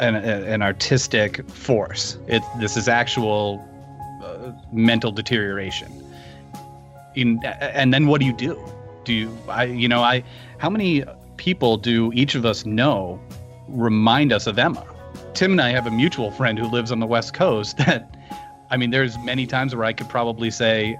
an, 0.00 0.16
an 0.16 0.62
artistic 0.62 1.48
force? 1.50 2.18
It 2.26 2.42
this 2.58 2.76
is 2.76 2.88
actual 2.88 3.64
uh, 4.22 4.52
mental 4.72 5.12
deterioration. 5.12 5.92
In, 7.14 7.40
and 7.44 7.92
then 7.92 8.06
what 8.06 8.20
do 8.20 8.26
you 8.26 8.32
do? 8.32 8.58
Do 9.04 9.12
you 9.12 9.38
I 9.48 9.64
you 9.64 9.88
know 9.88 10.02
I 10.02 10.24
how 10.58 10.70
many 10.70 11.04
people 11.36 11.76
do 11.76 12.12
each 12.14 12.34
of 12.34 12.44
us 12.44 12.66
know 12.66 13.20
remind 13.68 14.32
us 14.32 14.46
of 14.46 14.58
Emma? 14.58 14.84
Tim 15.34 15.52
and 15.52 15.60
I 15.60 15.70
have 15.70 15.86
a 15.86 15.90
mutual 15.90 16.30
friend 16.30 16.58
who 16.58 16.66
lives 16.66 16.92
on 16.92 17.00
the 17.00 17.06
West 17.06 17.34
Coast 17.34 17.76
that 17.86 18.16
I 18.70 18.76
mean 18.76 18.90
there's 18.90 19.18
many 19.18 19.46
times 19.46 19.74
where 19.74 19.84
I 19.84 19.92
could 19.92 20.08
probably 20.08 20.50
say 20.50 20.98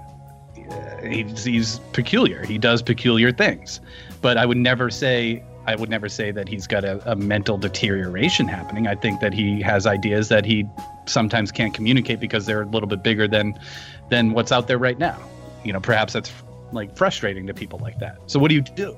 uh, 0.69 1.01
he's, 1.03 1.43
he's 1.43 1.79
peculiar. 1.93 2.43
He 2.45 2.57
does 2.57 2.81
peculiar 2.81 3.31
things, 3.31 3.81
but 4.21 4.37
I 4.37 4.45
would 4.45 4.57
never 4.57 4.89
say 4.89 5.43
I 5.67 5.75
would 5.75 5.89
never 5.89 6.09
say 6.09 6.31
that 6.31 6.49
he's 6.49 6.65
got 6.65 6.83
a, 6.83 7.11
a, 7.11 7.15
mental 7.15 7.57
deterioration 7.57 8.47
happening. 8.47 8.87
I 8.87 8.95
think 8.95 9.19
that 9.19 9.33
he 9.33 9.61
has 9.61 9.85
ideas 9.85 10.29
that 10.29 10.43
he 10.43 10.65
sometimes 11.05 11.51
can't 11.51 11.73
communicate 11.73 12.19
because 12.19 12.45
they're 12.45 12.63
a 12.63 12.65
little 12.65 12.89
bit 12.89 13.03
bigger 13.03 13.27
than 13.27 13.59
than 14.09 14.33
what's 14.33 14.51
out 14.51 14.67
there 14.67 14.79
right 14.79 14.97
now. 14.97 15.17
You 15.63 15.73
know, 15.73 15.79
perhaps 15.79 16.13
that's 16.13 16.31
like 16.71 16.95
frustrating 16.97 17.45
to 17.47 17.53
people 17.53 17.79
like 17.79 17.99
that. 17.99 18.17
So 18.25 18.39
what 18.39 18.49
do 18.49 18.55
you 18.55 18.61
do? 18.61 18.97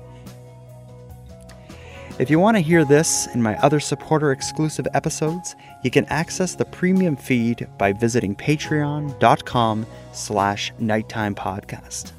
If 2.18 2.30
you 2.30 2.38
want 2.38 2.56
to 2.56 2.60
hear 2.60 2.84
this 2.84 3.26
and 3.26 3.42
my 3.42 3.56
other 3.58 3.80
supporter 3.80 4.30
exclusive 4.30 4.86
episodes, 4.94 5.56
you 5.82 5.90
can 5.90 6.04
access 6.06 6.54
the 6.54 6.64
premium 6.64 7.16
feed 7.16 7.66
by 7.76 7.92
visiting 7.92 8.36
patreon.com 8.36 9.84
slash 10.12 10.72
nighttime 10.78 11.34
podcast. 11.34 12.12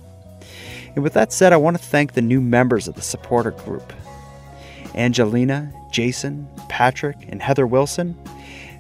And 0.96 1.04
with 1.04 1.14
that 1.14 1.32
said, 1.32 1.54
I 1.54 1.58
want 1.58 1.78
to 1.78 1.84
thank 1.84 2.14
the 2.14 2.22
new 2.22 2.42
members 2.42 2.90
of 2.90 2.96
the 2.96 3.02
supporter 3.02 3.52
group. 3.52 3.94
Angelina, 4.96 5.72
Jason, 5.92 6.48
Patrick, 6.70 7.18
and 7.30 7.42
Heather 7.42 7.68
Wilson, 7.68 8.18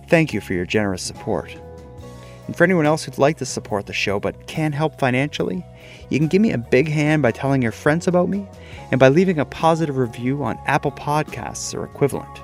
thank 0.07 0.34
you 0.34 0.41
for 0.41 0.53
your 0.53 0.66
generous 0.66 1.01
support. 1.01 1.55
And 2.47 2.55
for 2.55 2.63
anyone 2.63 2.86
else 2.86 3.03
who'd 3.03 3.18
like 3.18 3.38
to 3.38 3.45
support 3.45 3.88
the 3.88 3.93
show 3.93 4.20
but 4.20 4.47
can't 4.47 4.76
help 4.76 4.99
financially, 4.99 5.66
you 6.09 6.20
can 6.20 6.28
give 6.28 6.41
me 6.41 6.51
a 6.51 6.57
big 6.57 6.88
hand 6.88 7.22
by 7.22 7.32
telling 7.32 7.61
your 7.61 7.72
friends 7.72 8.07
about 8.07 8.30
me 8.30 8.47
and 8.91 8.99
by 8.99 9.07
leaving 9.07 9.39
a 9.39 9.45
positive 9.45 9.97
review 9.97 10.43
on 10.43 10.59
Apple 10.68 10.91
Podcasts 10.91 11.74
or 11.74 11.84
equivalent. 11.84 12.41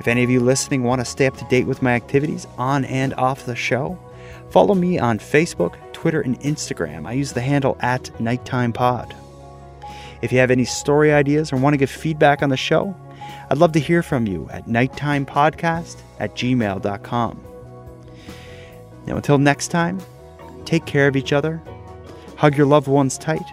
If 0.00 0.08
any 0.08 0.24
of 0.24 0.30
you 0.30 0.40
listening 0.40 0.82
want 0.82 1.00
to 1.00 1.04
stay 1.04 1.26
up 1.26 1.36
to 1.36 1.44
date 1.44 1.66
with 1.66 1.82
my 1.82 1.94
activities 1.94 2.46
on 2.58 2.84
and 2.86 3.14
off 3.14 3.46
the 3.46 3.54
show, 3.54 3.98
follow 4.50 4.74
me 4.74 4.98
on 4.98 5.18
Facebook, 5.18 5.76
Twitter, 5.92 6.20
and 6.20 6.38
Instagram. 6.40 7.06
I 7.06 7.12
use 7.12 7.32
the 7.32 7.40
handle 7.40 7.76
at 7.80 8.04
NighttimePod. 8.18 9.23
If 10.24 10.32
you 10.32 10.38
have 10.38 10.50
any 10.50 10.64
story 10.64 11.12
ideas 11.12 11.52
or 11.52 11.58
want 11.58 11.74
to 11.74 11.76
give 11.76 11.90
feedback 11.90 12.42
on 12.42 12.48
the 12.48 12.56
show, 12.56 12.96
I'd 13.50 13.58
love 13.58 13.72
to 13.72 13.78
hear 13.78 14.02
from 14.02 14.26
you 14.26 14.48
at 14.50 14.64
nighttimepodcast 14.66 16.00
at 16.18 16.34
gmail.com. 16.34 17.44
Now, 19.06 19.16
until 19.16 19.36
next 19.36 19.68
time, 19.68 20.00
take 20.64 20.86
care 20.86 21.08
of 21.08 21.16
each 21.16 21.34
other, 21.34 21.60
hug 22.38 22.56
your 22.56 22.64
loved 22.64 22.88
ones 22.88 23.18
tight, 23.18 23.44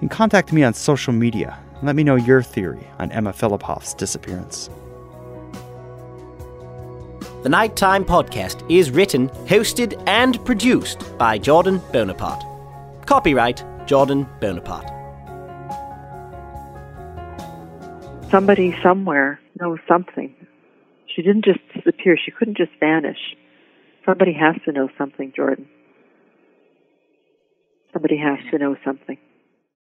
and 0.00 0.10
contact 0.10 0.54
me 0.54 0.64
on 0.64 0.72
social 0.72 1.12
media 1.12 1.58
and 1.74 1.82
let 1.82 1.96
me 1.96 2.02
know 2.02 2.16
your 2.16 2.42
theory 2.42 2.88
on 2.98 3.12
Emma 3.12 3.34
Fillipoff's 3.34 3.92
disappearance. 3.92 4.70
The 7.42 7.50
Nighttime 7.50 8.06
Podcast 8.06 8.64
is 8.70 8.90
written, 8.90 9.28
hosted, 9.44 10.02
and 10.06 10.42
produced 10.46 11.18
by 11.18 11.36
Jordan 11.36 11.82
Bonaparte. 11.92 12.42
Copyright 13.04 13.62
Jordan 13.86 14.26
Bonaparte. 14.40 14.97
Somebody 18.30 18.74
somewhere 18.82 19.40
knows 19.60 19.78
something. 19.88 20.34
She 21.14 21.22
didn't 21.22 21.44
just 21.44 21.60
disappear, 21.74 22.16
she 22.22 22.30
couldn't 22.30 22.56
just 22.56 22.72
vanish. 22.78 23.18
Somebody 24.04 24.32
has 24.34 24.56
to 24.64 24.72
know 24.72 24.88
something, 24.98 25.32
Jordan. 25.34 25.68
Somebody 27.92 28.18
has 28.18 28.38
to 28.50 28.58
know 28.58 28.76
something. 28.84 29.18